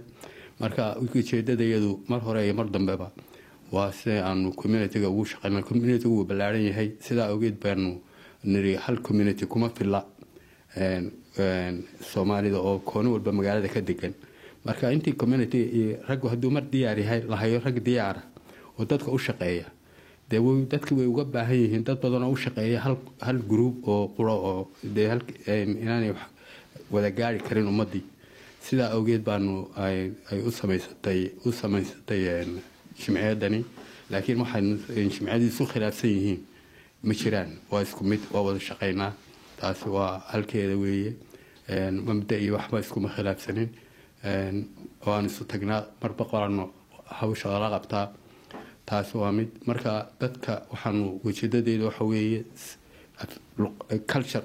[0.60, 3.12] Marka ujeedada iyadu mar hore iyo mar dambeba
[3.72, 6.90] waa sida aanu communitiga ugu shaqeyna communitiga wuu ballaaran yahay.
[7.00, 8.02] Sidaa ogeed baanu
[8.44, 10.06] niri hal community kuma filla
[12.12, 14.14] soomaalida oo kooni walba magaalada ka degan
[14.66, 18.22] marka intii community raggu hadduu mar diyaar yahay lahayo rag diyaara
[18.80, 19.66] oo dadka u shaqeeya
[20.30, 20.40] dee
[20.72, 21.84] dadki way uga baahan yihiin.
[21.84, 22.80] Dad badan oo u shaqeeya
[23.26, 25.08] hal gruub oo quro oo dee
[25.82, 26.14] inaanay
[26.92, 28.04] wada gaari karin ummadii.
[28.62, 30.12] Sidaa awgeed baanu ay
[30.46, 32.22] u samaysatay u samaysatay
[33.00, 33.64] jimciyadani.
[34.12, 36.40] Laakiin waxaynu jimciyadii isu khilaafsan yihiin.
[37.04, 37.52] Ma jiraan.
[37.72, 39.14] Waa isku mid waa wada shaqeynaa.
[39.60, 41.14] Taasi waa halkeeda weeye.
[42.08, 43.70] Mabda waxba iskuma khilaafsanin.
[45.06, 45.86] Waan isu tagnaa.
[46.02, 46.72] Marba qorano
[47.20, 48.06] hawsha lala qabtaa
[48.88, 52.42] taasi waa mid marka dadka waxaanu ujeedadeeda waxa weeye
[54.12, 54.44] culture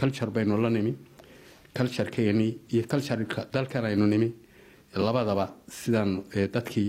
[0.00, 0.92] culture baynu la nimi
[1.76, 4.28] culturekeeni iyo cultureka dalkan aynu nimi.
[4.94, 6.24] Labadaba sidaan
[6.54, 6.88] dadkii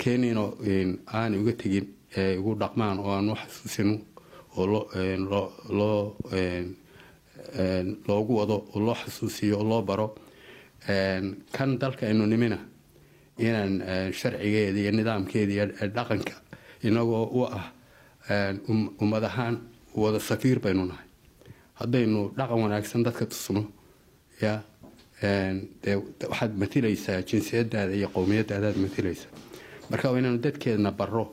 [0.00, 0.44] keenino
[1.18, 1.86] aan uga tegin
[2.38, 3.94] ugu dhaqmaan oo aan xasuusino
[4.56, 4.66] oo
[5.78, 6.16] loo
[8.08, 10.06] loogu wado oo loo xasuusiyo oo loo baro
[11.56, 12.58] kan dalka aynu nimina
[13.46, 13.72] inaan
[14.18, 15.64] sharcigeeda iyo nidaamkeeda iyo
[15.96, 16.34] dhaqanka
[16.86, 17.64] inagoo u ah
[19.02, 19.56] ummad ahaan
[20.02, 21.06] wada safiir baynu nahay.
[21.80, 23.62] Haddaynu dhaqan wanaagsan dadka tusno
[24.44, 24.54] ya
[25.82, 25.96] dee
[26.30, 29.30] waxaad matilaysaa jinsiyadaada iyo qowmiyadaadaad matilaysaa
[29.90, 31.24] marka waa inaanu dadkeedna baro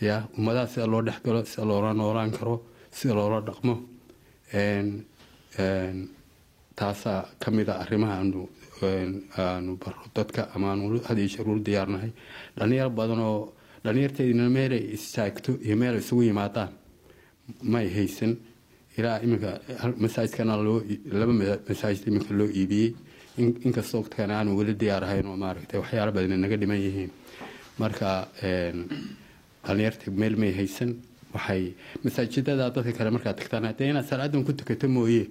[0.00, 2.56] ya ummadaha sida loo dhexgalo sida loola noolaan karo
[2.90, 3.74] sida loola dhaqmo
[6.76, 8.48] taasaa ka mid a arrimaha aanu
[8.82, 12.10] aanu baro dadka ama aanu hadiyo sharuur diyaarnahay.
[12.58, 13.52] Dhalinyaro badan oo
[13.84, 16.70] dhalinyarteedina meelay istaagto iyo meel isugu yimaadaan
[17.62, 18.36] may haysan
[18.98, 19.60] ilaa iminka
[20.04, 20.56] masaajidkana
[21.20, 21.32] laba
[21.68, 22.94] masaajid iminka loo iibiyey.
[23.38, 27.10] Inkastoo kana aanu weli diyaar ahayn oo maaragtay waxyaalo badan naga dhiman yihiin.
[27.78, 28.28] Marka
[29.66, 30.90] dhalinyarta meel may haysan
[31.34, 33.64] waxay masaajidada dadka kale markaad tagtaan.
[33.70, 35.26] Hadee inaad salaadan ku tukato mooye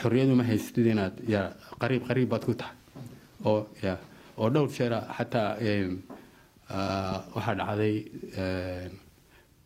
[0.00, 1.42] xorriyadu ma haystid inaad ya
[1.82, 2.76] qariib qariib baad ku tahay.
[3.48, 3.94] Oo ya
[4.38, 5.50] oo dhowr jeera xataa
[7.34, 7.96] waxaa dhacday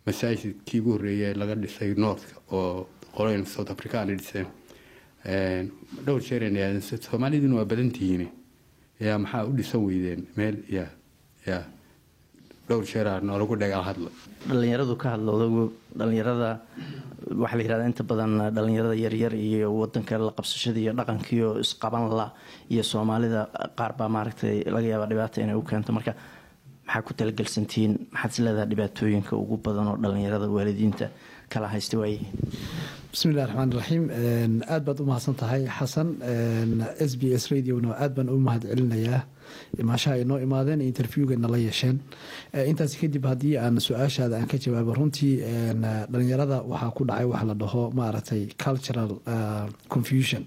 [0.07, 4.47] masaajidkii ugu horreeyay laga dhisay northka oo qoloyn south african ay dhiseen.
[6.07, 8.29] Dhowr yaahdeen soomaaliduna waa badan tihiin.
[9.01, 10.21] Yaa maxaa u dhisan weydeen?
[10.37, 10.87] Meel ya
[11.47, 11.59] ya
[12.69, 14.11] dhowr jeeraa noolagu dhagal hadla
[14.51, 15.63] dhalinyaradu ka hadlo odagu
[16.01, 16.51] dhalinyarada
[17.43, 22.27] waxaa la yihahdaa inta badan dhalinyarada yaryar iyo wadanka la qabsashada iyo dhaqankiio isqaban la
[22.73, 23.41] iyo soomaalida
[23.79, 25.91] qaar baa maaragtay laga yaaba dhibaata inay u keento.
[25.97, 26.13] Marka
[26.87, 31.07] maxaa ku talagelsantihiin maxaad is leedaha dhibaatooyinka ugu badan oo dhalinyarada waalidiinta
[31.53, 32.35] kala haysta waayihiin
[33.13, 34.05] bismillahi raxmaan raxiim
[34.75, 36.09] aad baad u mahadsan tahay xasan
[37.11, 39.21] s b s radiona aad baan u mahad celinayaa
[39.79, 41.99] imaashaha ay noo imaadeen interviewgeena la yeesheen.
[42.71, 45.35] Intaas kadib haddii aan su'aashaada aan ka jawaabo runtii
[46.13, 49.11] dhalinyarada waxaa ku dhacay wax la dhaho maaragtay cultural
[49.89, 50.45] confusion.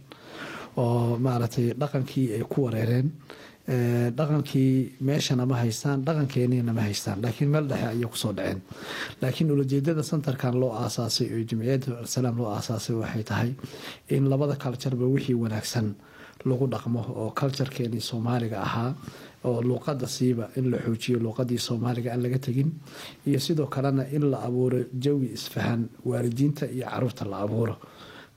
[0.77, 3.11] Oo maaragtay dhaqankii ay ku wareereen.
[4.17, 7.21] Dhaqankii meeshana ma haystaan dhaqankeeniina ma haystaan.
[7.21, 8.61] Laakiin meel dhexe ayay ku soo dhaceen.
[9.21, 13.51] Laakiin ulajeedada centerkan loo aasaasay oo jamciyadda alsalaam loo aasaasay waxay tahay
[14.09, 15.93] in labada cultureba wixii wanaagsan
[16.45, 18.91] lagu dhaqmo oo culturekeenii soomaaliga ahaa
[19.45, 22.69] oo luuqada siiba in la xoojiyo luuqadii soomaaliga aan laga tegin.
[23.27, 27.75] Iyo sidoo kalena in la abuuro jawi isfahan waalidiinta iyo carruurta la abuuro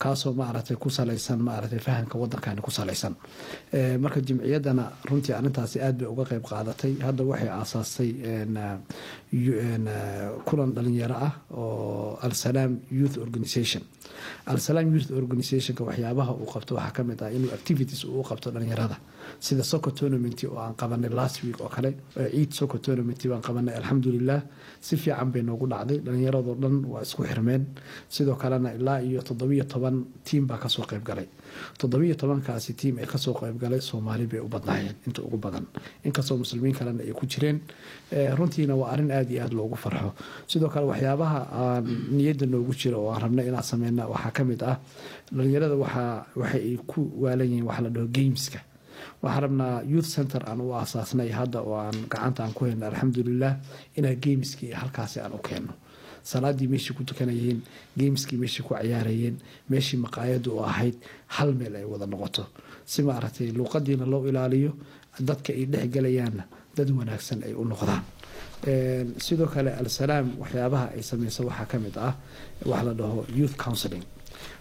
[0.03, 3.15] kaasoo maaragtay ku salaysan maaragtay fahamka wadankani ku salaysan.
[4.03, 6.93] Marka jimciyaddana runtii arrintaasi aad bay uga qayb qaadatay.
[7.07, 8.11] Hadda waxay aasaastay
[10.49, 13.83] kulan dhalinyaro ah oo alsalaam youth organisation
[14.47, 18.97] alsalaam youth organisationka waxyaabaha uu qabto waxaa ka mid ah inuu activities uu qabto dhalinyarada
[19.41, 23.75] sida soccer tournament oo aan qabanay last week oo kale ciid soccer tournament baan qabanay
[23.81, 24.41] alxamdulilah
[24.81, 25.99] si fiican bay noogu dhacday.
[26.05, 27.67] Dhalinyaradoo dhan waa isku xirmeen.
[28.09, 31.29] Sidoo kalena ilaa iyo toddobiyo toban tiim baa ka soo qayb galay.
[31.79, 35.67] Toddobiyo tobankaasi tiim ay ka soo qayb galay soomaali bay u badnaayeen inta ugu badan.
[36.05, 37.61] Inkastoo muslimiin kalena ay ku jireen
[38.39, 40.13] runtiina waa arrin aada iyo aada loogu farxo.
[40.51, 41.85] Sidoo kale waxyaabaha aan
[42.17, 44.77] niyadda noogu jira oo aan rabnay inaan sameyna waxaa ka mid ah.
[45.33, 48.61] Dhalinyarada waxaa waxa ay ku waalan yihiin waxa la dhaho gameska
[49.23, 53.55] waxaan rabnaa youth center aan u aasaasnay hadda oo aan gacanta aan ku hayna alxamdulilah
[53.99, 55.73] inaa gameskii halkaasi aan u keenno
[56.31, 57.61] salaadii meeshii ku tukanayeen
[57.99, 59.37] gameskii meeshii ku ciyaarayeen
[59.71, 60.97] meeshii maqaayadu oo ahayd
[61.37, 62.47] hal meel ay wada noqoto.
[62.85, 64.73] Si maaragtay luuqadiina loo ilaaliyo
[65.29, 66.45] dadka ay dhexgelayaanna
[66.77, 68.03] dad wanaagsan ay u noqdaan.
[69.19, 72.15] Sidoo kale alsalaam waxyaabaha ay sameyso waxaa ka mid ah
[72.67, 74.05] waxa la dhaho youth counseling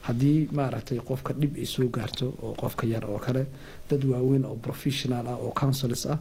[0.07, 3.45] haddii maaragtay qofka dhib ay soo gaarto oo qofka yar oo kale
[3.89, 6.19] dad waaweyn oo professional ah oo councils ah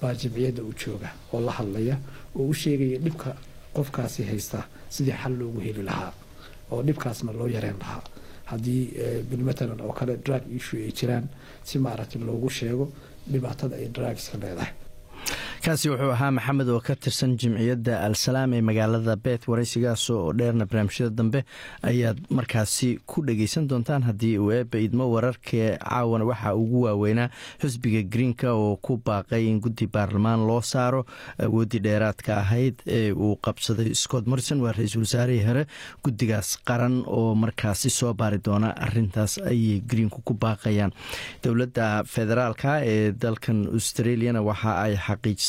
[0.00, 1.96] baa jamciyadda u jooga oo la hadlaya
[2.36, 3.36] oo u sheegaya dhibka
[3.74, 6.12] qofkaasi haysta sidii xal loogu heli lahaa
[6.70, 8.02] oo dhibkaasna loo yareen lahaa.
[8.50, 8.82] Haddii
[9.30, 11.26] bilmatalan oo kale drug issue ay jiraan
[11.62, 12.90] si maaragtay loogu sheego
[13.32, 14.72] dhibaatada ay drugska leedahay
[15.64, 20.64] kaasi wuxuu ahaa maxamed oo ka tirsan jimciyadda al-salaam ee magaalada beet waraysigaas oo dheerna
[20.66, 21.40] barnaamijyada dambe
[21.90, 24.02] ayaad markaasi ku dhageysan doontaan.
[24.08, 27.28] Haddii uu eebba idmo wararka caawana waxaa ugu waaweynaa
[27.60, 31.04] xisbiga greenka oo ku baaqay in guddi baarlamaan loo saaro.
[31.38, 35.66] Awooddii dheeraadka ahayd ee uu qabsaday scott morrison waa ra'iisul wasaarihii hore
[36.04, 40.92] guddigaas qaran oo markaasi soo baari doona arintaas ayay greenku ku baaqayaan.
[41.44, 44.96] Dowladda federaalka ee dalkan australiana waxa ay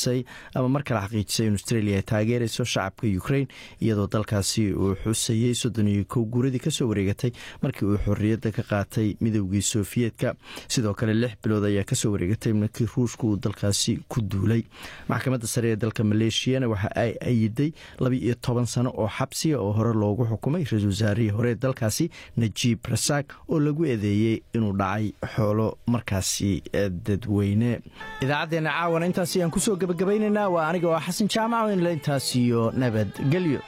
[0.03, 0.25] xaqiij
[0.55, 3.47] ama mar kale xaqiijisay in australia ay taageerayso shacabka ukraine
[3.81, 7.31] iyadoo dalkaasi uu xusayey soddon iyo kow guuradii ka soo wareegatay
[7.61, 10.35] markii uu xorriyadda ka qaatay midoogii sofiyeetka
[10.67, 14.63] sidoo kale lix bilood ayaa ka soo wareegatay markii ruushka uu dalkaasi ku duulay.
[15.09, 19.71] Maxkamadda sare ee dalka maleeshiyana waxa ay ayiday laba iyo toban sano oo xabsiga oo
[19.77, 25.77] hore loogu xukumay ra'isul wasaarihii hore dalkaasi najiib rasaaq oo lagu eedeeyey inuu dhacay xoolo
[25.87, 26.61] markaasi
[27.05, 27.79] dadweyne.
[28.21, 32.61] Idaacadeena caawana intaas ayaan ku soo gabagabaynaynaa waa aniga oo xasan jaamac inla intaas iyo
[32.81, 33.61] nabadgelyo